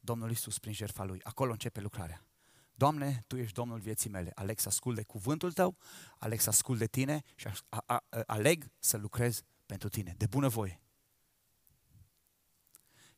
[0.00, 1.20] Domnul Iisus prin jertfa Lui.
[1.22, 2.26] Acolo începe lucrarea.
[2.74, 4.30] Doamne, Tu ești Domnul vieții mele.
[4.34, 5.76] Aleg să ascult de cuvântul Tău,
[6.18, 10.26] aleg să ascult de Tine și a, a, a, aleg să lucrez pentru Tine, de
[10.26, 10.80] bună voie.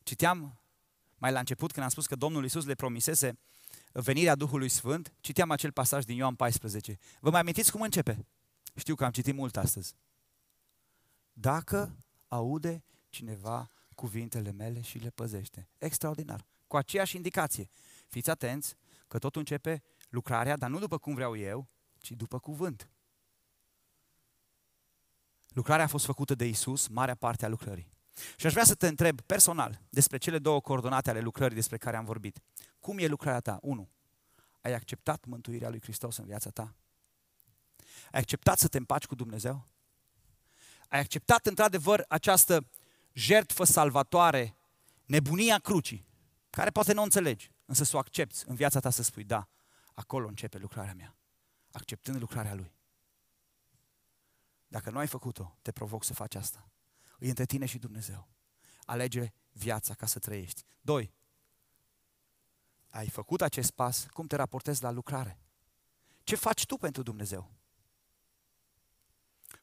[0.03, 0.61] Citeam
[1.17, 3.39] mai la început când am spus că Domnul Iisus le promisese
[3.91, 6.97] venirea Duhului Sfânt, citeam acel pasaj din Ioan 14.
[7.19, 8.25] Vă mai amintiți cum începe?
[8.75, 9.95] Știu că am citit mult astăzi.
[11.39, 11.95] Dacă
[12.27, 15.67] aude cineva cuvintele mele și le păzește.
[15.77, 16.45] Extraordinar.
[16.67, 17.69] Cu aceeași indicație.
[18.07, 18.75] Fiți atenți
[19.07, 22.89] că tot începe lucrarea, dar nu după cum vreau eu, ci după cuvânt.
[25.47, 27.91] Lucrarea a fost făcută de Isus, marea parte a lucrării.
[28.37, 31.97] Și aș vrea să te întreb personal despre cele două coordonate ale lucrării despre care
[31.97, 32.39] am vorbit.
[32.79, 33.59] Cum e lucrarea ta?
[33.61, 33.89] 1.
[34.61, 36.73] Ai acceptat mântuirea lui Hristos în viața ta?
[38.11, 39.67] Ai acceptat să te împaci cu Dumnezeu?
[40.89, 42.69] Ai acceptat într-adevăr această
[43.13, 44.57] jertfă salvatoare,
[45.05, 46.07] nebunia crucii,
[46.49, 49.47] care poate nu o înțelegi, însă să o accepti în viața ta să spui, da,
[49.93, 51.15] acolo începe lucrarea mea,
[51.71, 52.73] acceptând lucrarea Lui.
[54.67, 56.69] Dacă nu ai făcut-o, te provoc să faci asta.
[57.19, 58.29] E între tine și Dumnezeu.
[58.85, 60.65] Alege viața ca să trăiești.
[60.81, 61.13] Doi,
[62.89, 65.39] ai făcut acest pas, cum te raportezi la lucrare?
[66.23, 67.51] Ce faci tu pentru Dumnezeu?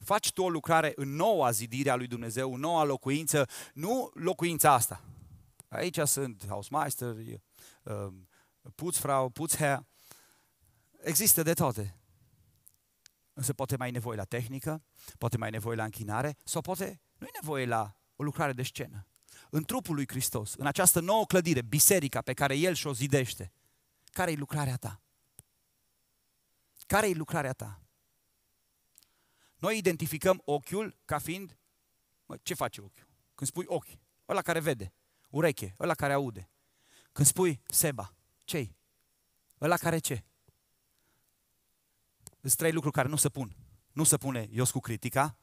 [0.06, 4.72] Faci tu o lucrare în noua zidire a lui Dumnezeu, în noua locuință, nu locuința
[4.72, 5.04] asta.
[5.68, 7.14] Aici sunt Hausmeister,
[7.82, 8.12] uh,
[8.74, 9.80] Putzfrau, Putzherr,
[10.98, 11.98] există de toate.
[13.32, 14.82] Însă poate mai ai nevoie la tehnică,
[15.18, 18.62] poate mai ai nevoie la închinare, sau poate nu e nevoie la o lucrare de
[18.62, 19.06] scenă.
[19.50, 23.52] În trupul lui Hristos, în această nouă clădire, biserica pe care El și-o zidește,
[24.12, 25.00] care e lucrarea ta?
[26.86, 27.80] Care e lucrarea ta?
[29.56, 31.58] Noi identificăm ochiul ca fiind,
[32.26, 33.06] mă, ce face ochiul?
[33.34, 34.92] Când spui ochi, ăla care vede,
[35.30, 36.50] ureche, ăla care aude.
[37.12, 38.14] Când spui Seba,
[38.44, 38.70] ce
[39.60, 40.24] Ăla care ce?
[42.40, 43.56] Sunt trei lucruri care nu se pun.
[43.92, 45.38] Nu se pune eu cu critica,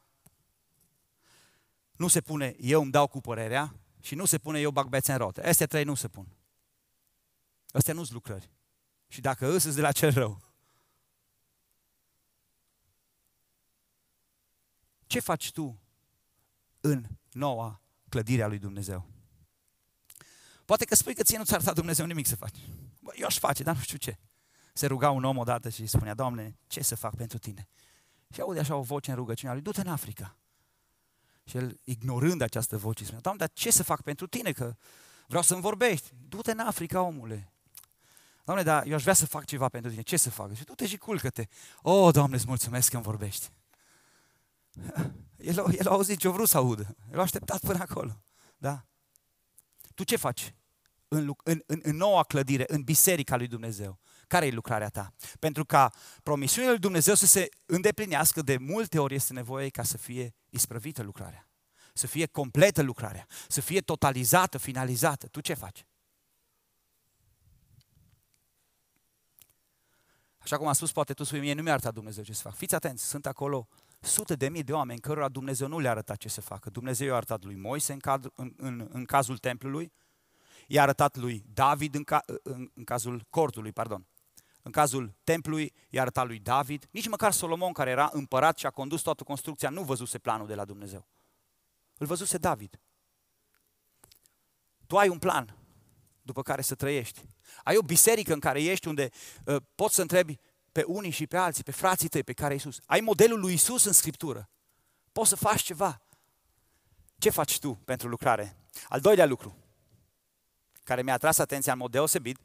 [1.95, 5.11] nu se pune eu îmi dau cu părerea și nu se pune eu bag bețe
[5.11, 5.47] în rote.
[5.47, 6.37] Astea trei nu se pun.
[7.71, 8.51] Astea nu sunt lucrări.
[9.07, 10.52] Și dacă îți de la cel rău.
[15.13, 15.79] Ce faci tu
[16.81, 19.09] în noua clădire a lui Dumnezeu?
[20.65, 22.57] Poate că spui că ție nu ți-a arătat Dumnezeu nimic să faci.
[22.99, 24.17] Bă, eu aș face, dar nu știu ce.
[24.73, 27.67] Se ruga un om odată și spunea, Doamne, ce să fac pentru tine?
[28.33, 30.37] Și aude așa o voce în rugăciunea lui, du-te în Africa.
[31.43, 34.51] Și el, ignorând această voce, spunea, Doamne, dar ce să fac pentru tine?
[34.51, 34.75] Că
[35.27, 36.09] vreau să-mi vorbești.
[36.27, 37.51] Du-te în Africa, omule.
[38.43, 40.01] Doamne, dar eu aș vrea să fac ceva pentru tine.
[40.01, 40.55] Ce să fac?
[40.55, 41.47] Și du-te și culcă-te.
[41.81, 43.51] O, oh, Doamne, îți mulțumesc că îmi vorbești.
[45.37, 46.95] El, el a auzit ce a vrut să audă.
[47.11, 48.23] El a așteptat până acolo.
[48.57, 48.85] Da?
[49.95, 50.53] Tu ce faci
[51.07, 53.99] în, în, în, în noua clădire, în biserica lui Dumnezeu?
[54.27, 55.13] Care e lucrarea ta?
[55.39, 55.91] Pentru ca
[56.23, 61.01] promisiunile lui Dumnezeu să se îndeplinească, de multe ori este nevoie ca să fie isprăvită
[61.01, 61.47] lucrarea.
[61.93, 63.27] Să fie completă lucrarea.
[63.47, 65.27] Să fie totalizată, finalizată.
[65.27, 65.85] Tu ce faci?
[70.37, 72.55] Așa cum am spus, poate tu spui, mie nu mi-a arătat Dumnezeu ce să fac.
[72.55, 73.67] Fiți atenți, sunt acolo
[74.03, 76.69] sute de mii de oameni cărora Dumnezeu nu le-a arătat ce să facă.
[76.69, 79.93] Dumnezeu i-a arătat lui Moise în, cad, în, în, în cazul templului,
[80.67, 84.07] i-a arătat lui David în, ca, în, în cazul cortului, pardon.
[84.61, 86.87] În cazul templului i-a arătat lui David.
[86.91, 90.55] Nici măcar Solomon, care era împărat și a condus toată construcția, nu văzuse planul de
[90.55, 91.07] la Dumnezeu.
[91.97, 92.79] Îl văzuse David.
[94.87, 95.57] Tu ai un plan
[96.21, 97.21] după care să trăiești.
[97.63, 99.09] Ai o biserică în care ești unde
[99.45, 100.39] uh, poți să întrebi
[100.73, 102.79] pe unii și pe alții, pe frații tăi pe care Isus.
[102.85, 104.49] Ai modelul lui Isus în Scriptură.
[105.11, 106.01] Poți să faci ceva.
[107.17, 108.57] Ce faci tu pentru lucrare?
[108.89, 109.57] Al doilea lucru,
[110.83, 112.37] care mi-a atras atenția în mod deosebit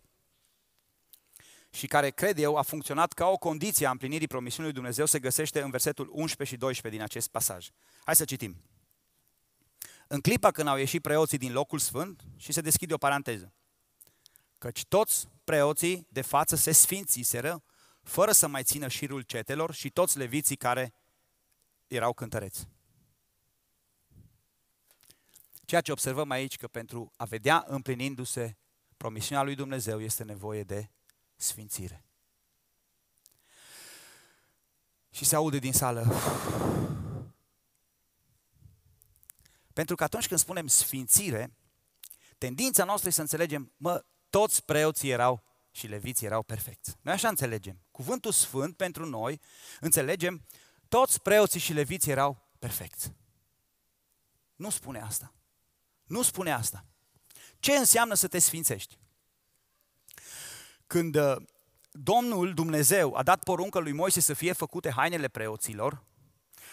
[1.71, 5.19] și care, cred eu, a funcționat ca o condiție a împlinirii promisiunii lui Dumnezeu, se
[5.19, 7.69] găsește în versetul 11 și 12 din acest pasaj.
[8.05, 8.57] Hai să citim.
[10.07, 13.53] În clipa când au ieșit preoții din locul sfânt, și se deschide o paranteză,
[14.59, 17.63] căci toți preoții de față se sfințiseră
[18.09, 20.95] fără să mai țină șirul cetelor și toți leviții care
[21.87, 22.69] erau cântăreți.
[25.65, 28.57] Ceea ce observăm aici, că pentru a vedea împlinindu-se
[28.97, 30.91] promisiunea lui Dumnezeu este nevoie de
[31.37, 32.05] sfințire.
[35.11, 36.07] Și se aude din sală.
[39.73, 41.57] Pentru că atunci când spunem sfințire,
[42.39, 45.48] tendința noastră e să înțelegem, mă, toți preoții erau
[45.79, 46.97] și leviții erau perfecți.
[47.01, 47.81] Noi așa înțelegem.
[47.91, 49.41] Cuvântul sfânt pentru noi,
[49.81, 50.47] înțelegem,
[50.89, 53.13] toți preoții și leviții erau perfecți.
[54.57, 55.33] Nu spune asta.
[56.05, 56.85] Nu spune asta.
[57.59, 58.99] Ce înseamnă să te sfințești?
[60.87, 61.37] Când uh,
[61.91, 66.05] Domnul Dumnezeu a dat poruncă lui Moise să fie făcute hainele preoților,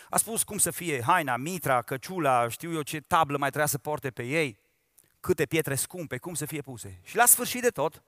[0.10, 3.78] a spus cum să fie haina, mitra, căciula, știu eu ce tablă mai trebuia să
[3.78, 4.60] porte pe ei,
[5.20, 7.00] câte pietre scumpe, cum să fie puse.
[7.04, 8.04] Și la sfârșit de tot,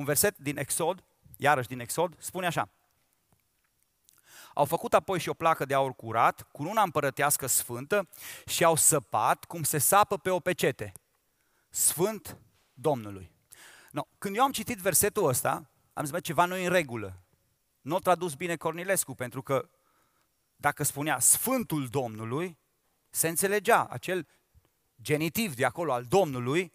[0.00, 1.04] un verset din Exod,
[1.36, 2.68] iarăși din Exod, spune așa.
[4.54, 8.08] Au făcut apoi și o placă de aur curat, cu una împărătească sfântă
[8.46, 10.92] și au săpat cum se sapă pe o pecete.
[11.68, 12.36] Sfânt
[12.72, 13.30] Domnului.
[13.90, 17.22] No, când eu am citit versetul ăsta, am zis, ceva nu în regulă.
[17.80, 19.70] Nu o tradus bine Cornilescu, pentru că
[20.56, 22.58] dacă spunea Sfântul Domnului,
[23.10, 24.26] se înțelegea acel
[25.02, 26.72] genitiv de acolo al Domnului,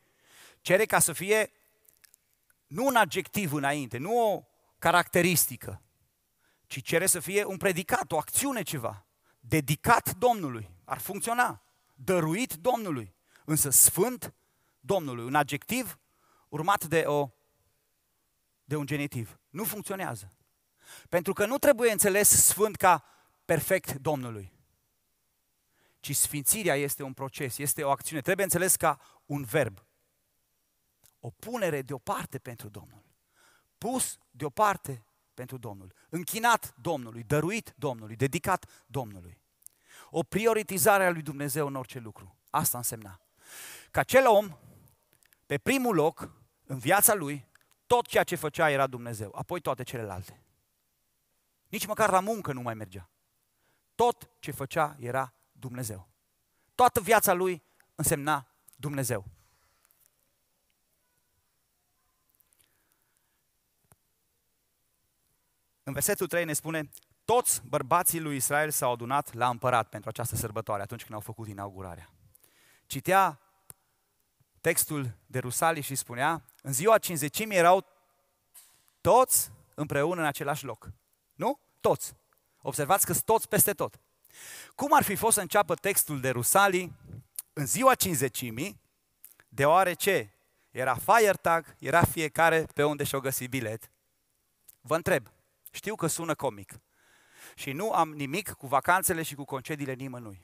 [0.61, 1.51] cere ca să fie
[2.67, 4.43] nu un adjectiv înainte, nu o
[4.80, 5.82] caracteristică,
[6.67, 9.06] ci cere să fie un predicat, o acțiune ceva.
[9.39, 11.63] Dedicat Domnului, ar funcționa.
[11.95, 14.34] Dăruit Domnului, însă sfânt
[14.80, 15.26] Domnului.
[15.26, 15.99] Un adjectiv
[16.49, 17.30] urmat de, o,
[18.63, 19.39] de un genitiv.
[19.49, 20.38] Nu funcționează.
[21.09, 23.03] Pentru că nu trebuie înțeles sfânt ca
[23.45, 24.53] perfect Domnului.
[25.99, 28.22] Ci sfințirea este un proces, este o acțiune.
[28.22, 29.84] Trebuie înțeles ca un verb
[31.26, 33.03] o punere deoparte pentru Domnul.
[33.78, 35.93] Pus deoparte pentru Domnul.
[36.09, 39.41] Închinat Domnului, dăruit Domnului, dedicat Domnului.
[40.09, 42.36] O prioritizare a lui Dumnezeu în orice lucru.
[42.49, 43.19] Asta însemna.
[43.91, 44.57] Ca acel om,
[45.45, 46.32] pe primul loc,
[46.65, 47.47] în viața lui,
[47.88, 50.43] tot ceea ce făcea era Dumnezeu, apoi toate celelalte.
[51.67, 53.09] Nici măcar la muncă nu mai mergea.
[53.95, 56.07] Tot ce făcea era Dumnezeu.
[56.76, 57.63] Toată viața lui
[57.95, 59.34] însemna Dumnezeu.
[65.88, 66.89] În versetul 3 ne spune,
[67.25, 71.47] toți bărbații lui Israel s-au adunat la împărat pentru această sărbătoare, atunci când au făcut
[71.47, 72.09] inaugurarea.
[72.86, 73.39] Citea
[74.61, 77.86] textul de Rusali și spunea, în ziua cinzecimii erau
[79.01, 80.89] toți împreună în același loc.
[81.33, 81.59] Nu?
[81.79, 82.15] Toți.
[82.61, 83.99] Observați că sunt toți peste tot.
[84.75, 86.93] Cum ar fi fost să înceapă textul de Rusali
[87.53, 88.81] în ziua cinzecimii,
[89.47, 90.33] deoarece
[90.71, 93.89] era Firetag, era fiecare pe unde și-o găsi bilet.
[94.81, 95.27] Vă întreb,
[95.76, 96.80] știu că sună comic
[97.55, 100.41] și nu am nimic cu vacanțele și cu concediile nimănui.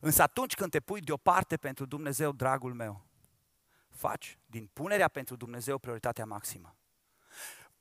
[0.00, 3.06] Însă atunci când te pui deoparte pentru Dumnezeu, dragul meu,
[3.88, 6.76] faci din punerea pentru Dumnezeu prioritatea maximă.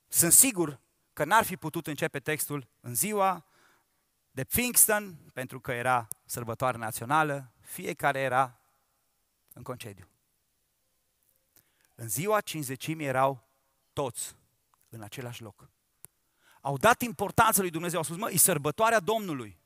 [0.07, 0.79] Sunt sigur
[1.13, 3.45] că n-ar fi putut începe textul în ziua
[4.31, 8.59] de Pfingsten, pentru că era sărbătoare națională, fiecare era
[9.53, 10.07] în concediu.
[11.95, 13.47] În ziua cinzecimii erau
[13.93, 14.35] toți
[14.89, 15.69] în același loc.
[16.65, 19.59] Au dat importanță lui Dumnezeu, au spus, mă, e sărbătoarea Domnului.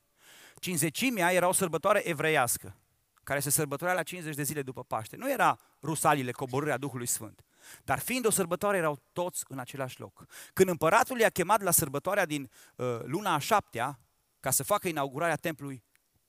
[0.60, 2.76] Cinzecimea era o sărbătoare evreiască,
[3.24, 5.16] care se sărbătorea la 50 de zile după Paște.
[5.16, 7.46] Nu era rusalile, coborârea Duhului Sfânt.
[7.84, 10.26] Dar fiind o sărbătoare, erau toți în același loc.
[10.54, 14.00] Când împăratul i-a chemat la sărbătoarea din uh, luna a șaptea,
[14.40, 15.84] ca să facă inaugurarea templului,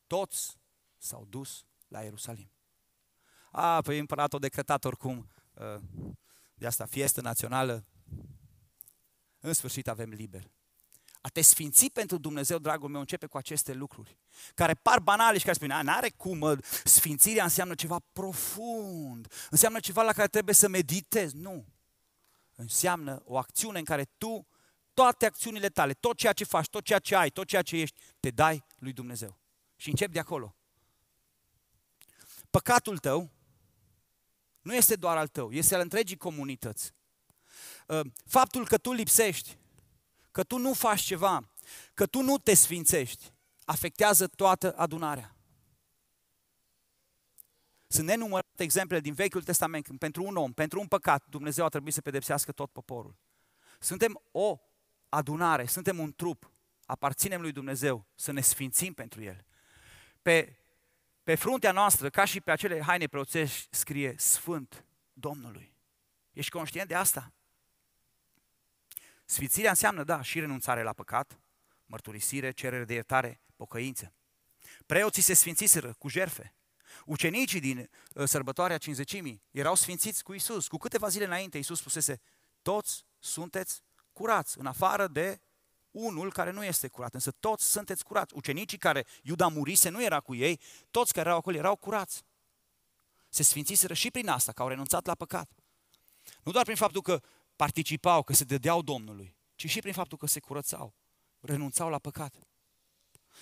[0.07, 0.59] toți
[0.97, 2.51] s-au dus la Ierusalim.
[3.51, 5.81] A, păi împăratul a decretat oricum uh,
[6.55, 7.85] de asta, fiestă națională,
[9.41, 10.51] în sfârșit avem liber.
[11.29, 14.19] A te sfinți pentru Dumnezeu, dragul meu, începe cu aceste lucruri,
[14.55, 20.03] care par banale și care spune, n-are cum, mă, sfințirea înseamnă ceva profund, înseamnă ceva
[20.03, 21.37] la care trebuie să meditezi.
[21.37, 21.67] Nu.
[22.55, 24.47] Înseamnă o acțiune în care tu,
[24.95, 27.99] toate acțiunile tale, tot ceea ce faci, tot ceea ce ai, tot ceea ce ești,
[28.21, 29.39] te dai lui Dumnezeu.
[29.77, 30.57] Și începi de acolo.
[32.51, 33.31] Păcatul tău
[34.63, 36.93] nu este doar al tău, este al întregii comunități.
[37.89, 39.59] Ă, faptul că tu lipsești,
[40.31, 41.51] că tu nu faci ceva,
[41.95, 43.33] că tu nu te sfințești,
[43.65, 45.37] afectează toată adunarea.
[47.87, 51.69] Sunt nenumărate exemple din Vechiul Testament când pentru un om, pentru un păcat, Dumnezeu a
[51.69, 53.17] trebuit să pedepsească tot poporul.
[53.79, 54.59] Suntem o
[55.09, 56.51] adunare, suntem un trup,
[56.85, 59.45] aparținem lui Dumnezeu, să ne sfințim pentru El.
[60.23, 60.57] Pe,
[61.23, 65.75] pe fruntea noastră, ca și pe acele haine preoțești, scrie Sfânt Domnului.
[66.33, 67.33] Ești conștient de asta?
[69.31, 71.41] Sfințirea înseamnă, da, și renunțare la păcat,
[71.87, 74.13] mărturisire, cerere de iertare, pocăință.
[74.87, 76.55] Preoții se sfințiseră cu jerfe.
[77.05, 80.69] Ucenicii din uh, sărbătoarea cinzecimii erau sfințiți cu Isus.
[80.69, 82.21] Cu câteva zile înainte Isus spusese,
[82.63, 85.41] toți sunteți curați, în afară de
[85.91, 88.35] unul care nu este curat, însă toți sunteți curați.
[88.35, 90.61] Ucenicii care Iuda murise nu era cu ei,
[90.91, 92.23] toți care erau acolo erau curați.
[93.29, 95.51] Se sfințiseră și prin asta, că au renunțat la păcat.
[96.43, 97.21] Nu doar prin faptul că
[97.59, 100.95] participau, că se dădeau Domnului, ci și prin faptul că se curățau,
[101.41, 102.35] renunțau la păcat.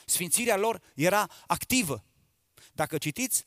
[0.05, 2.05] Sfințirea lor era activă.
[2.73, 3.45] Dacă citiți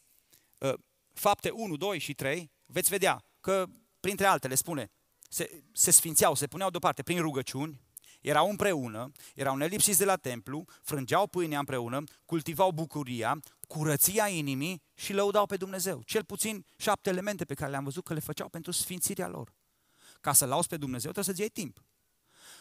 [0.60, 0.74] uh,
[1.14, 3.66] fapte 1, 2 și 3, veți vedea că,
[4.00, 4.92] printre altele, spune,
[5.30, 7.82] se, se sfințeau, se puneau deoparte prin rugăciuni,
[8.22, 15.14] erau împreună, erau nelipsiți de la templu, frângeau pâinea împreună, cultivau bucuria, curăția inimii și
[15.14, 16.02] lăudau pe Dumnezeu.
[16.04, 19.58] Cel puțin șapte elemente pe care le-am văzut că le făceau pentru sfințirea lor.
[20.20, 21.84] Ca să lauzi pe Dumnezeu trebuie să-ți iei timp.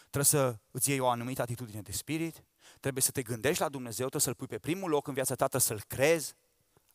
[0.00, 2.44] Trebuie să îți iei o anumită atitudine de spirit,
[2.80, 5.46] trebuie să te gândești la Dumnezeu, trebuie să-L pui pe primul loc în viața ta,
[5.46, 6.34] trebuie să-L crezi.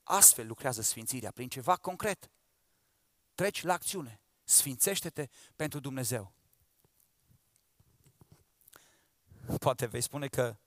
[0.04, 2.32] Astfel lucrează sfințirea, prin ceva concret.
[3.36, 4.22] Treci la acțiune.
[4.44, 6.34] Sfințește-te pentru Dumnezeu.
[9.60, 10.58] Poate vei spune că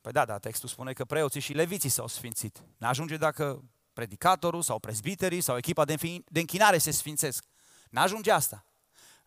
[0.00, 2.64] Păi da, da, textul spune că preoții și leviții s-au sfințit.
[2.76, 5.96] Ne ajunge dacă predicatorul sau prezbiterii sau echipa de
[6.32, 7.44] închinare se sfințesc.
[7.90, 8.64] N-ajunge asta.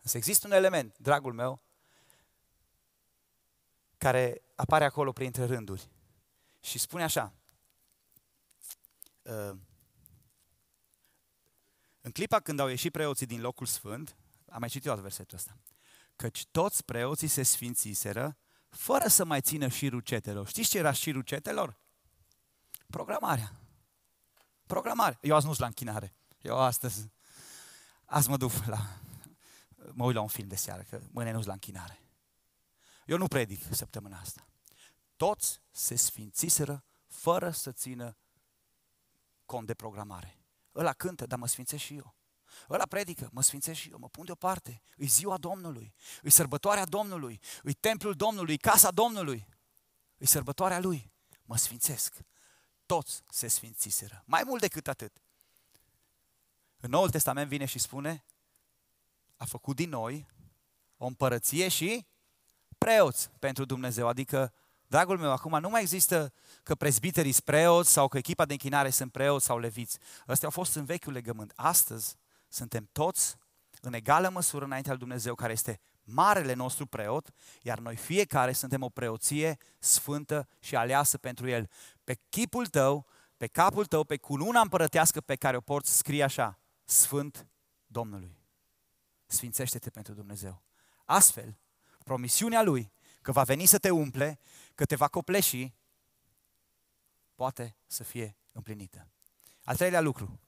[0.02, 1.62] Însă există un element, dragul meu,
[3.98, 5.90] care apare acolo printre rânduri.
[6.60, 7.32] Și spune așa,
[9.22, 9.56] uh,
[12.00, 14.16] în clipa când au ieșit preoții din locul sfânt,
[14.48, 15.56] am mai citit versetul ăsta,
[16.16, 18.36] căci toți preoții se sfințiseră
[18.68, 20.48] fără să mai țină șirul cetelor.
[20.48, 21.78] Știți ce era șirul cetelor?
[22.90, 23.52] Programarea.
[24.66, 25.18] Programare.
[25.20, 26.14] Eu azi nu la închinare.
[26.40, 27.10] Eu astăzi
[28.12, 29.00] Azi mă duc la...
[29.92, 32.02] Mă uit la un film de seară, că mâine nu la închinare.
[33.06, 34.48] Eu nu predic săptămâna asta.
[35.16, 38.16] Toți se sfințiseră fără să țină
[39.44, 40.38] cont de programare.
[40.74, 42.14] Ăla cântă, dar mă sfințesc și eu.
[42.68, 44.82] Ăla predică, mă sfințesc și eu, mă pun deoparte.
[44.96, 49.46] E ziua Domnului, e sărbătoarea Domnului, e templul Domnului, e casa Domnului,
[50.16, 51.12] e sărbătoarea Lui.
[51.42, 52.14] Mă sfințesc.
[52.86, 54.22] toți se sfințiseră.
[54.26, 55.21] Mai mult decât atât.
[56.84, 58.24] În Noul Testament vine și spune,
[59.36, 60.26] a făcut din noi
[60.96, 62.06] o împărăție și
[62.78, 64.08] preoți pentru Dumnezeu.
[64.08, 64.52] Adică,
[64.86, 68.90] dragul meu, acum nu mai există că prezbiterii sunt preoți sau că echipa de închinare
[68.90, 69.98] sunt preoți sau leviți.
[70.28, 71.52] Ăstea au fost în vechiul legământ.
[71.56, 72.16] Astăzi
[72.48, 73.36] suntem toți
[73.80, 77.30] în egală măsură înaintea lui Dumnezeu, care este marele nostru preot,
[77.62, 81.70] iar noi fiecare suntem o preoție sfântă și aleasă pentru El.
[82.04, 83.06] Pe chipul tău,
[83.36, 86.56] pe capul tău, pe cununa împărătească pe care o porți, scrie așa,
[86.92, 87.46] Sfânt
[87.86, 88.36] Domnului.
[89.26, 90.62] Sfințește-te pentru Dumnezeu.
[91.04, 91.58] Astfel,
[92.04, 94.38] promisiunea Lui că va veni să te umple,
[94.74, 95.74] că te va copleși,
[97.34, 99.08] poate să fie împlinită.
[99.64, 100.40] Al treilea lucru,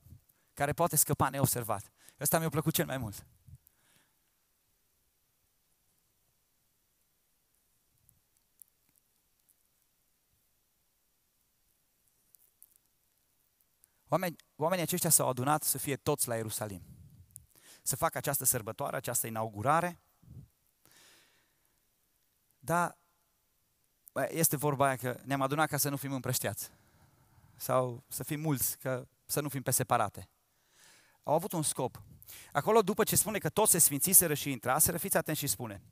[0.55, 1.92] care poate scăpa neobservat.
[2.20, 3.26] Ăsta mi-a plăcut cel mai mult.
[14.09, 16.82] Oameni, oamenii aceștia s-au adunat să fie toți la Ierusalim.
[17.82, 20.00] Să facă această sărbătoare, această inaugurare.
[22.59, 22.98] Dar
[24.28, 26.70] este vorba aia că ne-am adunat ca să nu fim împrășteați.
[27.57, 30.28] Sau să fim mulți, că să nu fim pe separate.
[31.22, 32.02] Au avut un scop.
[32.52, 35.82] Acolo, după ce spune că toți se sfințiseră și intraseră, fiți atenți și spune.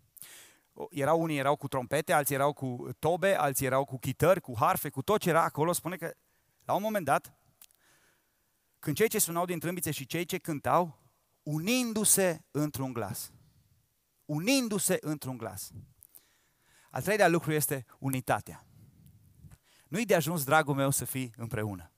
[0.90, 4.88] Erau unii erau cu trompete, alții erau cu tobe, alții erau cu chitări, cu harfe,
[4.88, 5.72] cu tot ce era acolo.
[5.72, 6.14] Spune că
[6.64, 7.34] la un moment dat
[8.82, 10.98] când cei ce sunau din trâmbițe și cei ce cântau,
[11.42, 13.32] unindu-se într-un glas.
[14.24, 15.70] Unindu-se într-un glas.
[16.90, 18.66] Al treilea lucru este unitatea.
[19.88, 21.92] Nu-i de ajuns, dragul meu, să fii împreună.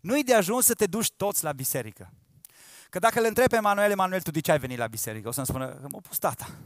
[0.00, 2.12] Nu-i de ajuns să te duci toți la biserică.
[2.90, 5.28] Că dacă îl întreb pe Emanuel, Emanuel, tu de ce ai venit la biserică?
[5.28, 6.58] O să-mi spună că m-a pus tata.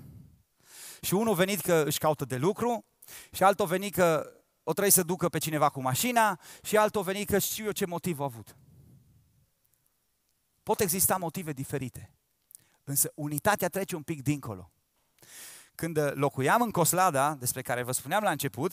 [1.00, 2.84] Și unul venit că își caută de lucru,
[3.32, 4.32] și altul venit că
[4.62, 7.86] o trebuie să ducă pe cineva cu mașina, și altul venit că știu eu ce
[7.86, 8.56] motiv a avut.
[10.68, 12.14] Pot exista motive diferite,
[12.84, 14.72] însă unitatea trece un pic dincolo.
[15.74, 18.72] Când locuiam în Coslada, despre care vă spuneam la început,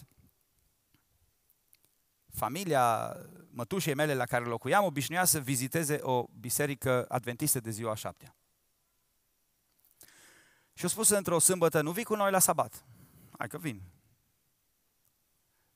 [2.31, 3.15] familia
[3.49, 8.35] mătușei mele la care locuiam obișnuia să viziteze o biserică adventistă de ziua șaptea.
[10.73, 12.85] Și au spus într-o sâmbătă, nu vii cu noi la sabat.
[13.37, 13.81] Hai că vin.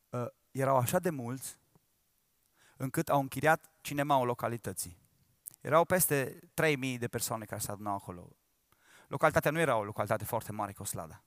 [0.09, 1.57] Uh, erau așa de mulți
[2.77, 5.07] încât au închiriat cinema localității.
[5.61, 8.29] Erau peste 3000 de persoane care se adunau acolo.
[9.07, 11.23] Localitatea nu era o localitate foarte mare, Coslada.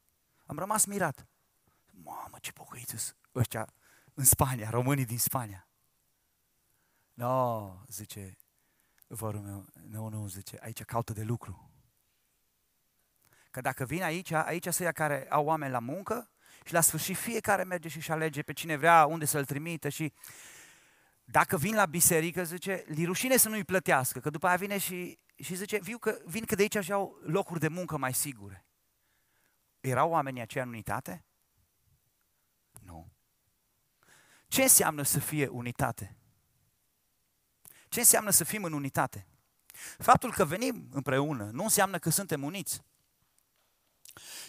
[0.47, 1.26] Am rămas mirat.
[1.91, 3.74] Mamă, ce pocăiți ăștia
[4.14, 5.68] în Spania, românii din Spania.
[7.14, 8.37] No, zice
[9.07, 11.70] vărul meu, nu, nu, zice, aici caută de lucru.
[13.51, 16.30] Că dacă vin aici, aici sunt ea care au oameni la muncă
[16.64, 20.12] și la sfârșit fiecare merge și-și alege pe cine vrea, unde să-l trimită și
[21.33, 25.18] dacă vin la biserică, zice, li rușine să nu-i plătească, că după aia vine și,
[25.37, 28.66] și zice, viu că vin că de aici și au locuri de muncă mai sigure.
[29.80, 31.24] Erau oamenii aceia în unitate?
[32.80, 33.12] Nu.
[34.49, 36.16] Ce înseamnă să fie unitate?
[37.89, 39.26] Ce înseamnă să fim în unitate?
[39.99, 42.83] Faptul că venim împreună nu înseamnă că suntem uniți,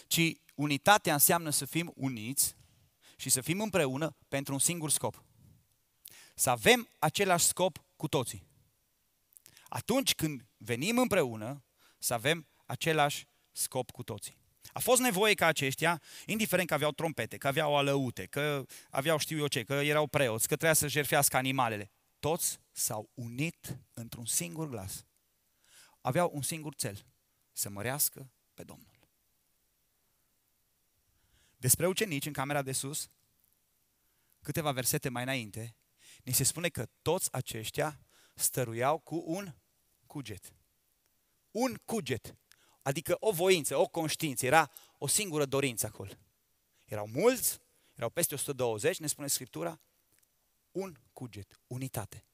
[0.06, 2.56] ci unitatea înseamnă să fim uniți
[3.16, 5.24] și să fim împreună pentru un singur scop.
[6.34, 8.46] Să avem același scop cu toții.
[9.68, 11.64] Atunci când venim împreună,
[11.98, 14.36] să avem același scop cu toții.
[14.72, 19.38] A fost nevoie ca aceștia, indiferent că aveau trompete, că aveau alăute, că aveau știu
[19.38, 24.68] eu ce, că erau preoți, că trebuia să jerfească animalele, toți s-au unit într-un singur
[24.68, 25.04] glas.
[26.00, 27.06] Aveau un singur cel,
[27.52, 28.92] să mărească pe Domnul.
[31.56, 33.08] Despre ucenici, în camera de sus,
[34.42, 35.76] câteva versete mai înainte,
[36.24, 38.00] ni se spune că toți aceștia
[38.34, 39.54] stăruiau cu un
[40.06, 40.52] cuget.
[41.50, 42.36] Un cuget.
[42.82, 44.46] Adică o voință, o conștiință.
[44.46, 46.10] Era o singură dorință acolo.
[46.84, 47.58] Erau mulți,
[47.94, 49.80] erau peste 120, ne spune Scriptura.
[50.72, 52.24] Un cuget, unitate.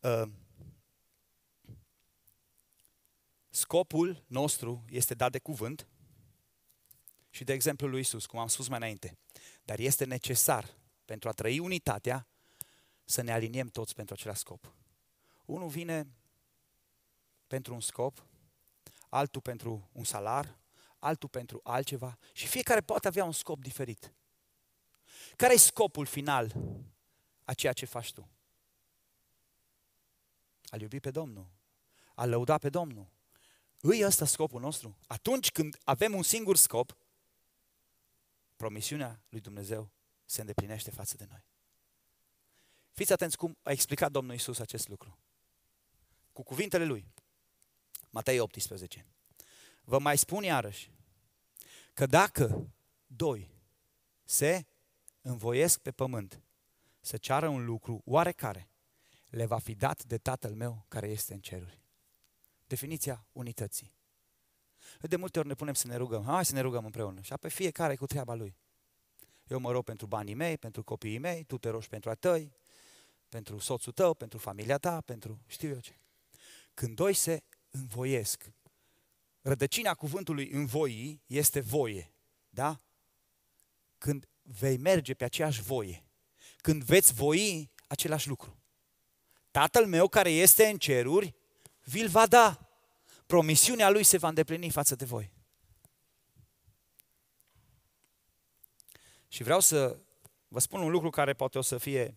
[0.00, 0.28] Uh,
[3.48, 5.88] scopul nostru este dat de cuvânt
[7.30, 9.18] și de exemplu lui Isus, cum am spus mai înainte.
[9.64, 10.76] Dar este necesar
[11.06, 12.26] pentru a trăi unitatea,
[13.04, 14.72] să ne aliniem toți pentru același scop.
[15.44, 16.06] Unul vine
[17.46, 18.26] pentru un scop,
[19.08, 20.58] altul pentru un salar,
[20.98, 24.12] altul pentru altceva și fiecare poate avea un scop diferit.
[25.36, 26.52] Care e scopul final
[27.44, 28.28] a ceea ce faci tu?
[30.68, 31.46] Al iubi pe Domnul,
[32.14, 33.06] al lăuda pe Domnul.
[33.80, 34.96] Îi ăsta scopul nostru?
[35.06, 36.96] Atunci când avem un singur scop,
[38.56, 39.90] promisiunea lui Dumnezeu
[40.26, 41.44] se îndeplinește față de noi.
[42.92, 45.18] Fiți atenți cum a explicat Domnul Isus acest lucru.
[46.32, 47.06] Cu cuvintele lui.
[48.10, 49.06] Matei 18.
[49.84, 50.90] Vă mai spun iarăși
[51.94, 52.70] că dacă
[53.06, 53.50] doi
[54.24, 54.66] se
[55.20, 56.40] învoiesc pe pământ
[57.00, 58.68] să ceară un lucru oarecare,
[59.28, 61.80] le va fi dat de Tatăl meu care este în ceruri.
[62.66, 63.94] Definiția unității.
[65.00, 67.20] De multe ori ne punem să ne rugăm, hai să ne rugăm împreună.
[67.20, 68.56] Și apoi fiecare cu treaba lui.
[69.46, 72.52] Eu mă rog pentru banii mei, pentru copiii mei, tu te rogi pentru a tăi,
[73.28, 75.98] pentru soțul tău, pentru familia ta, pentru știu eu ce.
[76.74, 78.52] Când doi se învoiesc,
[79.40, 82.12] rădăcina cuvântului învoii este voie,
[82.48, 82.80] da?
[83.98, 86.04] Când vei merge pe aceeași voie,
[86.56, 88.56] când veți voi același lucru.
[89.50, 91.34] Tatăl meu care este în ceruri,
[91.82, 92.70] vi-l va da.
[93.26, 95.35] Promisiunea lui se va îndeplini față de voi.
[99.28, 99.98] Și vreau să
[100.48, 102.16] vă spun un lucru care poate o să fie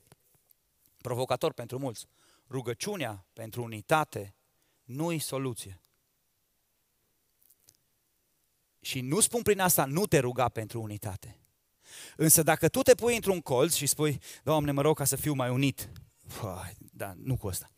[1.01, 2.05] provocator pentru mulți.
[2.49, 4.35] Rugăciunea pentru unitate
[4.83, 5.81] nu-i soluție.
[8.81, 11.39] Și nu spun prin asta, nu te ruga pentru unitate.
[12.15, 15.33] Însă dacă tu te pui într-un colț și spui, Doamne, mă rog ca să fiu
[15.33, 15.89] mai unit,
[16.37, 17.69] Păi, da, nu cu asta.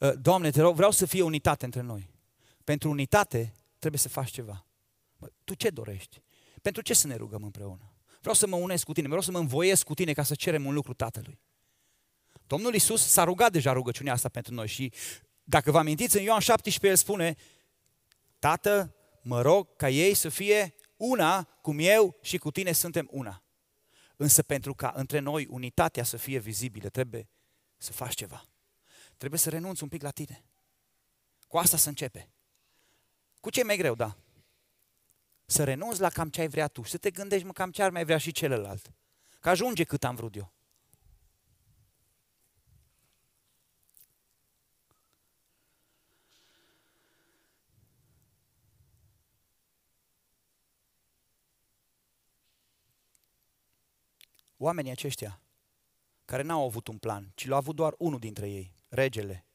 [0.00, 2.10] Uh, Doamne, te rog, vreau să fie unitate între noi.
[2.64, 4.66] Pentru unitate trebuie să faci ceva.
[5.44, 6.22] Tu ce dorești?
[6.62, 7.89] Pentru ce să ne rugăm împreună?
[8.20, 10.66] Vreau să mă unesc cu tine, vreau să mă învoiesc cu tine ca să cerem
[10.66, 11.40] un lucru Tatălui.
[12.46, 14.92] Domnul Isus s-a rugat deja rugăciunea asta pentru noi și
[15.44, 17.36] dacă vă amintiți, în Ioan 17 el spune,
[18.38, 23.42] Tată, mă rog ca ei să fie una, cum eu și cu tine suntem una.
[24.16, 27.28] Însă pentru ca între noi unitatea să fie vizibilă, trebuie
[27.76, 28.44] să faci ceva.
[29.16, 30.44] Trebuie să renunți un pic la tine.
[31.46, 32.30] Cu asta să începe.
[33.40, 34.16] Cu ce e mai greu, da?
[35.50, 37.90] Să renunți la cam ce ai vrea tu să te gândești, mă, cam ce ar
[37.90, 38.92] mai vrea și celălalt.
[39.40, 40.52] Că ajunge cât am vrut eu.
[54.56, 55.40] Oamenii aceștia
[56.24, 59.46] care n-au avut un plan, ci l-a avut doar unul dintre ei, regele.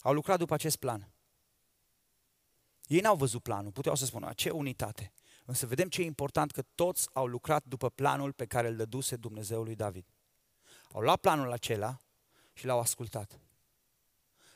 [0.00, 1.10] Au lucrat după acest plan.
[2.86, 5.12] Ei n-au văzut planul, puteau să spună, ce unitate.
[5.44, 9.16] Însă vedem ce e important, că toți au lucrat după planul pe care îl dăduse
[9.16, 10.06] Dumnezeul lui David.
[10.92, 11.96] Au luat planul acela
[12.52, 13.40] și l-au ascultat.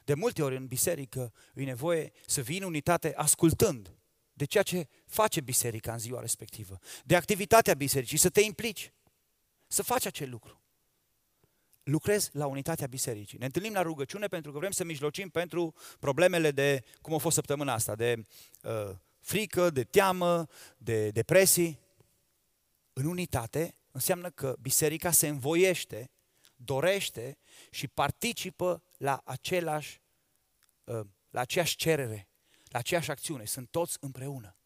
[0.05, 3.95] De multe ori în biserică e nevoie să vii în unitate ascultând
[4.33, 8.93] de ceea ce face biserica în ziua respectivă, de activitatea bisericii, să te implici,
[9.67, 10.60] să faci acel lucru
[11.83, 13.39] lucrez la unitatea bisericii.
[13.39, 17.35] Ne întâlnim la rugăciune pentru că vrem să mijlocim pentru problemele de, cum a fost
[17.35, 18.23] săptămâna asta, de
[18.63, 21.79] uh, frică, de teamă, de depresii.
[22.93, 26.11] În unitate înseamnă că biserica se învoiește,
[26.57, 27.39] dorește
[27.71, 30.01] și participă la, același,
[30.85, 31.01] uh,
[31.31, 32.29] la aceeași cerere,
[32.65, 33.45] la aceeași acțiune.
[33.45, 34.57] Sunt toți împreună.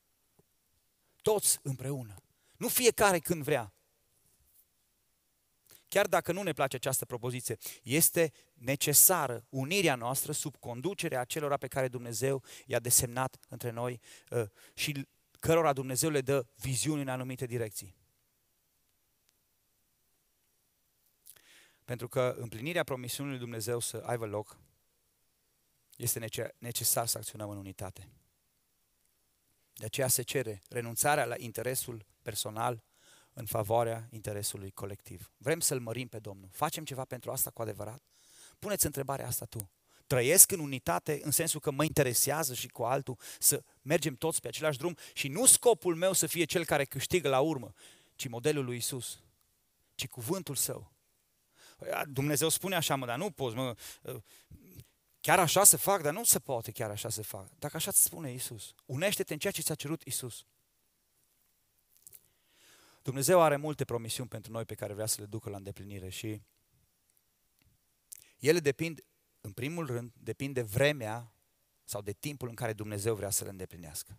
[1.22, 2.14] Toți împreună.
[2.56, 3.72] Nu fiecare când vrea,
[5.94, 11.68] chiar dacă nu ne place această propoziție, este necesară unirea noastră sub conducerea acelora pe
[11.68, 15.06] care Dumnezeu i-a desemnat între noi uh, și
[15.40, 17.96] cărora Dumnezeu le dă viziuni în anumite direcții.
[21.84, 24.58] Pentru că împlinirea promisiunii lui Dumnezeu să aibă loc,
[25.96, 26.26] este
[26.58, 28.08] necesar să acționăm în unitate.
[29.72, 32.82] De aceea se cere renunțarea la interesul personal,
[33.34, 35.32] în favoarea interesului colectiv.
[35.36, 36.48] Vrem să-L mărim pe Domnul.
[36.52, 38.02] Facem ceva pentru asta cu adevărat?
[38.58, 39.70] Puneți întrebarea asta tu.
[40.06, 44.48] Trăiesc în unitate în sensul că mă interesează și cu altul să mergem toți pe
[44.48, 47.72] același drum și nu scopul meu să fie cel care câștigă la urmă,
[48.14, 49.18] ci modelul lui Isus,
[49.94, 50.92] ci cuvântul său.
[52.06, 53.74] Dumnezeu spune așa, mă, dar nu poți, mă,
[55.20, 57.48] chiar așa să fac, dar nu se poate chiar așa să fac.
[57.58, 60.44] Dacă așa îți spune Isus, unește-te în ceea ce ți-a cerut Isus.
[63.04, 66.42] Dumnezeu are multe promisiuni pentru noi pe care vrea să le ducă la îndeplinire și
[68.38, 69.04] ele depind,
[69.40, 71.32] în primul rând, depind de vremea
[71.84, 74.18] sau de timpul în care Dumnezeu vrea să le îndeplinească.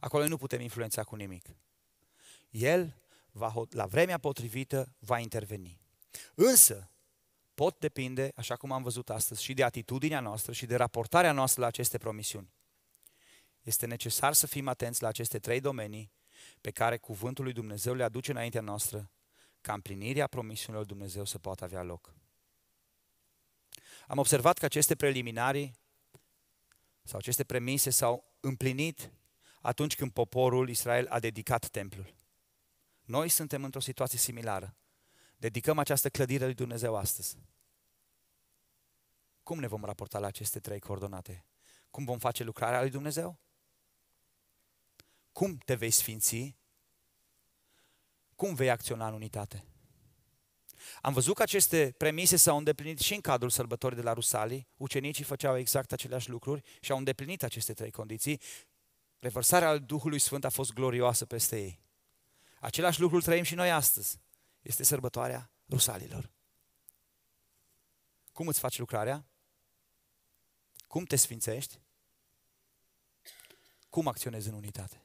[0.00, 1.48] Acolo nu putem influența cu nimic.
[2.50, 2.96] El,
[3.30, 5.80] va, la vremea potrivită, va interveni.
[6.34, 6.90] Însă,
[7.54, 11.60] pot depinde, așa cum am văzut astăzi, și de atitudinea noastră și de raportarea noastră
[11.60, 12.52] la aceste promisiuni.
[13.62, 16.12] Este necesar să fim atenți la aceste trei domenii
[16.62, 19.10] pe care cuvântul lui Dumnezeu le aduce înaintea noastră
[19.60, 22.14] ca împlinirea promisiunilor Dumnezeu să poată avea loc.
[24.06, 25.78] Am observat că aceste preliminarii
[27.02, 29.12] sau aceste premise s-au împlinit
[29.60, 32.14] atunci când poporul Israel a dedicat templul.
[33.02, 34.76] Noi suntem într-o situație similară.
[35.36, 37.38] dedicăm această clădire lui Dumnezeu astăzi,
[39.42, 41.44] cum ne vom raporta la aceste trei coordonate?
[41.90, 43.41] Cum vom face lucrarea lui Dumnezeu?
[45.32, 46.56] Cum te vei sfinți?
[48.34, 49.64] Cum vei acționa în unitate?
[51.00, 54.68] Am văzut că aceste premise s-au îndeplinit și în cadrul sărbătorii de la Rusalii.
[54.76, 58.40] Ucenicii făceau exact aceleași lucruri și au îndeplinit aceste trei condiții.
[59.18, 61.80] Revărsarea al Duhului Sfânt a fost glorioasă peste ei.
[62.60, 64.18] Același lucru îl trăim și noi astăzi.
[64.62, 66.30] Este sărbătoarea Rusalilor.
[68.32, 69.24] Cum îți faci lucrarea?
[70.86, 71.80] Cum te sfințești?
[73.88, 75.02] Cum acționezi în unitate?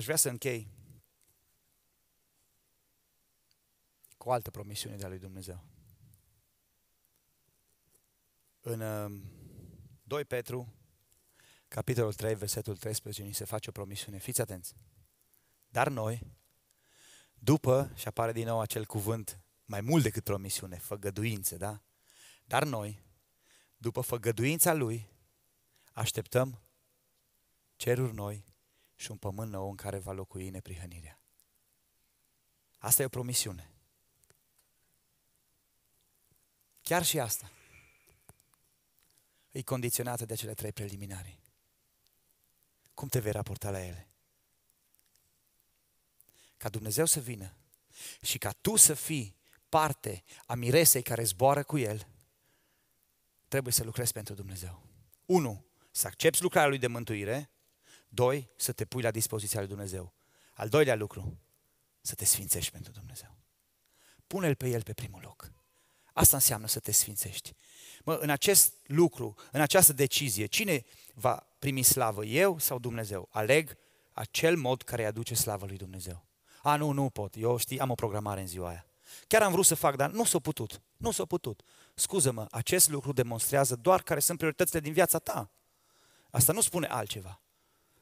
[0.00, 0.68] Aș vrea să închei
[4.16, 5.64] cu o altă promisiune de a lui Dumnezeu.
[8.60, 8.78] În
[10.02, 10.74] 2 uh, Petru,
[11.68, 14.18] capitolul 3, versetul 13, ni se face o promisiune.
[14.18, 14.74] Fiți atenți!
[15.68, 16.26] Dar noi,
[17.38, 21.82] după, și apare din nou acel cuvânt, mai mult decât promisiune, făgăduință, da?
[22.44, 23.02] Dar noi,
[23.76, 25.08] după făgăduința Lui,
[25.92, 26.60] așteptăm
[27.76, 28.49] ceruri noi
[29.00, 31.20] și un pământ nou în care va locui neprihănirea.
[32.78, 33.70] Asta e o promisiune.
[36.82, 37.52] Chiar și asta
[39.50, 41.38] e condiționată de cele trei preliminari.
[42.94, 44.08] Cum te vei raporta la ele?
[46.56, 47.54] Ca Dumnezeu să vină
[48.22, 49.36] și ca tu să fii
[49.68, 52.06] parte a miresei care zboară cu El,
[53.48, 54.82] trebuie să lucrezi pentru Dumnezeu.
[55.26, 57.50] Unu, să accepti lucrarea Lui de mântuire.
[58.12, 60.14] Doi, să te pui la dispoziția Lui Dumnezeu.
[60.52, 61.40] Al doilea lucru,
[62.00, 63.36] să te sfințești pentru Dumnezeu.
[64.26, 65.52] Pune-L pe El pe primul loc.
[66.12, 67.54] Asta înseamnă să te sfințești.
[68.04, 70.84] Mă, în acest lucru, în această decizie, cine
[71.14, 73.28] va primi slavă, eu sau Dumnezeu?
[73.30, 73.76] Aleg
[74.12, 76.26] acel mod care îi aduce slavă lui Dumnezeu.
[76.62, 78.86] A, nu, nu pot, eu știi, am o programare în ziua aia.
[79.26, 80.82] Chiar am vrut să fac, dar nu s-a putut.
[80.96, 81.62] Nu s-a putut.
[81.94, 85.50] Scuză-mă, acest lucru demonstrează doar care sunt prioritățile din viața ta.
[86.30, 87.40] Asta nu spune altceva.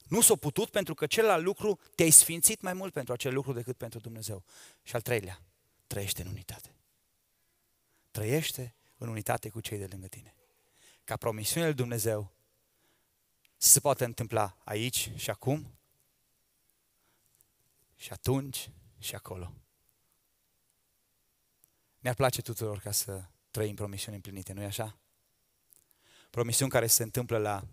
[0.08, 3.76] Nu s-a putut pentru că celălalt lucru te-ai sfințit mai mult pentru acel lucru decât
[3.76, 4.44] pentru Dumnezeu.
[4.82, 5.42] Și al treilea,
[5.86, 6.74] trăiește în unitate.
[8.10, 10.34] Trăiește în unitate cu cei de lângă tine.
[11.04, 12.32] Ca promisiunea lui Dumnezeu
[13.56, 15.78] să se poată întâmpla aici și acum
[17.96, 19.52] și atunci și acolo.
[21.98, 24.98] Ne-ar place tuturor ca să trăim promisiuni împlinite, nu-i așa?
[26.30, 27.64] Promisiuni care se întâmplă la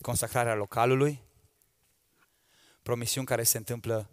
[0.00, 1.22] consacrarea localului,
[2.82, 4.10] promisiuni care se întâmplă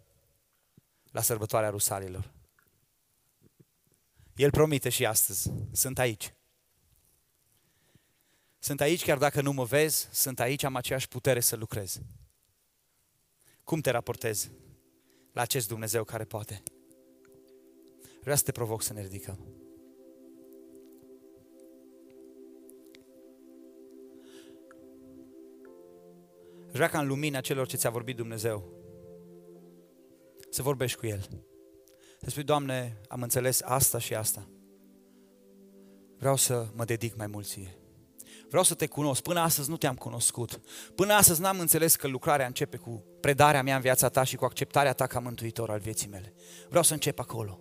[1.10, 2.32] la sărbătoarea Rusalilor.
[4.34, 6.34] El promite și astăzi, sunt aici.
[8.58, 12.00] Sunt aici chiar dacă nu mă vezi, sunt aici, am aceeași putere să lucrez.
[13.64, 14.50] Cum te raportezi
[15.32, 16.62] la acest Dumnezeu care poate?
[18.20, 19.59] Vreau să te provoc să ne ridicăm.
[26.72, 28.78] Vreau ca în lumina celor ce ți-a vorbit Dumnezeu
[30.50, 31.28] să vorbești cu El.
[32.20, 34.48] Să spui, Doamne, am înțeles asta și asta.
[36.18, 37.74] Vreau să mă dedic mai mult ție.
[38.48, 39.22] Vreau să te cunosc.
[39.22, 40.60] Până astăzi nu te-am cunoscut.
[40.94, 44.44] Până astăzi n-am înțeles că lucrarea începe cu predarea mea în viața ta și cu
[44.44, 46.34] acceptarea ta ca mântuitor al vieții mele.
[46.68, 47.60] Vreau să încep acolo.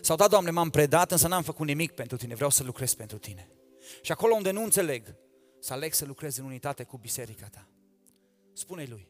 [0.00, 2.34] Sau da, Doamne, m-am predat, însă n-am făcut nimic pentru Tine.
[2.34, 3.48] Vreau să lucrez pentru Tine.
[4.02, 5.16] Și acolo unde nu înțeleg,
[5.60, 7.68] să aleg să lucrez în unitate cu biserica ta.
[8.54, 9.06] Spune-i lui.